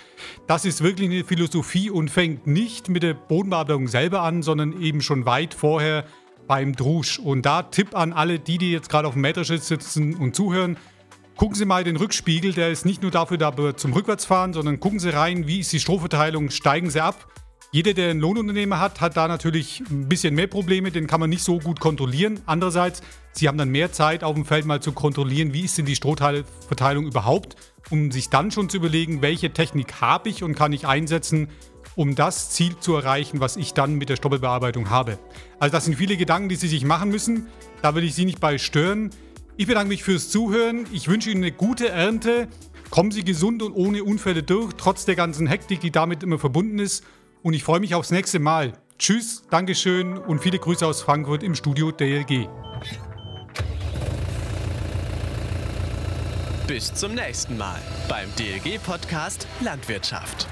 Das 0.48 0.64
ist 0.64 0.82
wirklich 0.82 1.10
eine 1.10 1.24
Philosophie 1.24 1.90
und 1.90 2.10
fängt 2.10 2.48
nicht 2.48 2.88
mit 2.88 3.04
der 3.04 3.14
Bodenbearbeitung 3.14 3.86
selber 3.86 4.22
an, 4.22 4.42
sondern 4.42 4.80
eben 4.80 5.00
schon 5.00 5.24
weit 5.24 5.54
vorher 5.54 6.04
beim 6.52 6.76
Drusch. 6.76 7.18
Und 7.18 7.46
da 7.46 7.62
Tipp 7.62 7.96
an 7.96 8.12
alle, 8.12 8.38
die, 8.38 8.58
die 8.58 8.72
jetzt 8.72 8.90
gerade 8.90 9.08
auf 9.08 9.14
dem 9.14 9.22
Mähdrescher 9.22 9.56
sitzen 9.56 10.14
und 10.14 10.36
zuhören, 10.36 10.76
gucken 11.38 11.54
Sie 11.54 11.64
mal 11.64 11.82
den 11.82 11.96
Rückspiegel, 11.96 12.52
der 12.52 12.68
ist 12.68 12.84
nicht 12.84 13.00
nur 13.00 13.10
dafür 13.10 13.38
da 13.38 13.74
zum 13.74 13.94
Rückwärtsfahren, 13.94 14.52
sondern 14.52 14.78
gucken 14.78 14.98
Sie 14.98 15.08
rein, 15.08 15.46
wie 15.46 15.60
ist 15.60 15.72
die 15.72 15.80
Strohverteilung, 15.80 16.50
steigen 16.50 16.90
Sie 16.90 17.00
ab. 17.00 17.26
Jeder, 17.70 17.94
der 17.94 18.10
einen 18.10 18.20
Lohnunternehmer 18.20 18.80
hat, 18.80 19.00
hat 19.00 19.16
da 19.16 19.28
natürlich 19.28 19.82
ein 19.88 20.10
bisschen 20.10 20.34
mehr 20.34 20.46
Probleme, 20.46 20.90
den 20.90 21.06
kann 21.06 21.20
man 21.20 21.30
nicht 21.30 21.42
so 21.42 21.58
gut 21.58 21.80
kontrollieren. 21.80 22.40
Andererseits, 22.44 23.00
Sie 23.32 23.48
haben 23.48 23.56
dann 23.56 23.70
mehr 23.70 23.90
Zeit 23.90 24.22
auf 24.22 24.34
dem 24.34 24.44
Feld 24.44 24.66
mal 24.66 24.82
zu 24.82 24.92
kontrollieren, 24.92 25.54
wie 25.54 25.62
ist 25.62 25.78
denn 25.78 25.86
die 25.86 25.96
Strohverteilung 25.96 27.06
überhaupt, 27.06 27.56
um 27.88 28.10
sich 28.10 28.28
dann 28.28 28.50
schon 28.50 28.68
zu 28.68 28.76
überlegen, 28.76 29.22
welche 29.22 29.54
Technik 29.54 30.02
habe 30.02 30.28
ich 30.28 30.42
und 30.42 30.54
kann 30.54 30.74
ich 30.74 30.86
einsetzen, 30.86 31.48
um 31.96 32.14
das 32.14 32.50
Ziel 32.50 32.76
zu 32.78 32.94
erreichen, 32.94 33.40
was 33.40 33.56
ich 33.56 33.74
dann 33.74 33.94
mit 33.94 34.08
der 34.08 34.16
Stoppelbearbeitung 34.16 34.90
habe. 34.90 35.18
Also 35.58 35.72
das 35.72 35.84
sind 35.84 35.96
viele 35.96 36.16
Gedanken, 36.16 36.48
die 36.48 36.56
Sie 36.56 36.68
sich 36.68 36.84
machen 36.84 37.10
müssen. 37.10 37.46
Da 37.82 37.94
will 37.94 38.04
ich 38.04 38.14
Sie 38.14 38.24
nicht 38.24 38.40
bei 38.40 38.58
stören. 38.58 39.10
Ich 39.56 39.66
bedanke 39.66 39.88
mich 39.88 40.02
fürs 40.02 40.30
Zuhören. 40.30 40.86
Ich 40.92 41.08
wünsche 41.08 41.30
Ihnen 41.30 41.42
eine 41.42 41.52
gute 41.52 41.88
Ernte. 41.88 42.48
Kommen 42.90 43.10
Sie 43.10 43.24
gesund 43.24 43.62
und 43.62 43.72
ohne 43.72 44.04
Unfälle 44.04 44.42
durch, 44.42 44.74
trotz 44.74 45.04
der 45.04 45.14
ganzen 45.14 45.46
Hektik, 45.46 45.80
die 45.80 45.90
damit 45.90 46.22
immer 46.22 46.38
verbunden 46.38 46.78
ist. 46.78 47.04
Und 47.42 47.54
ich 47.54 47.64
freue 47.64 47.80
mich 47.80 47.94
aufs 47.94 48.10
nächste 48.10 48.38
Mal. 48.38 48.72
Tschüss, 48.98 49.44
Dankeschön 49.50 50.16
und 50.16 50.40
viele 50.40 50.58
Grüße 50.58 50.86
aus 50.86 51.02
Frankfurt 51.02 51.42
im 51.42 51.54
Studio 51.54 51.90
DLG. 51.90 52.48
Bis 56.66 56.94
zum 56.94 57.14
nächsten 57.14 57.58
Mal 57.58 57.80
beim 58.08 58.28
DLG-Podcast 58.36 59.46
Landwirtschaft. 59.60 60.46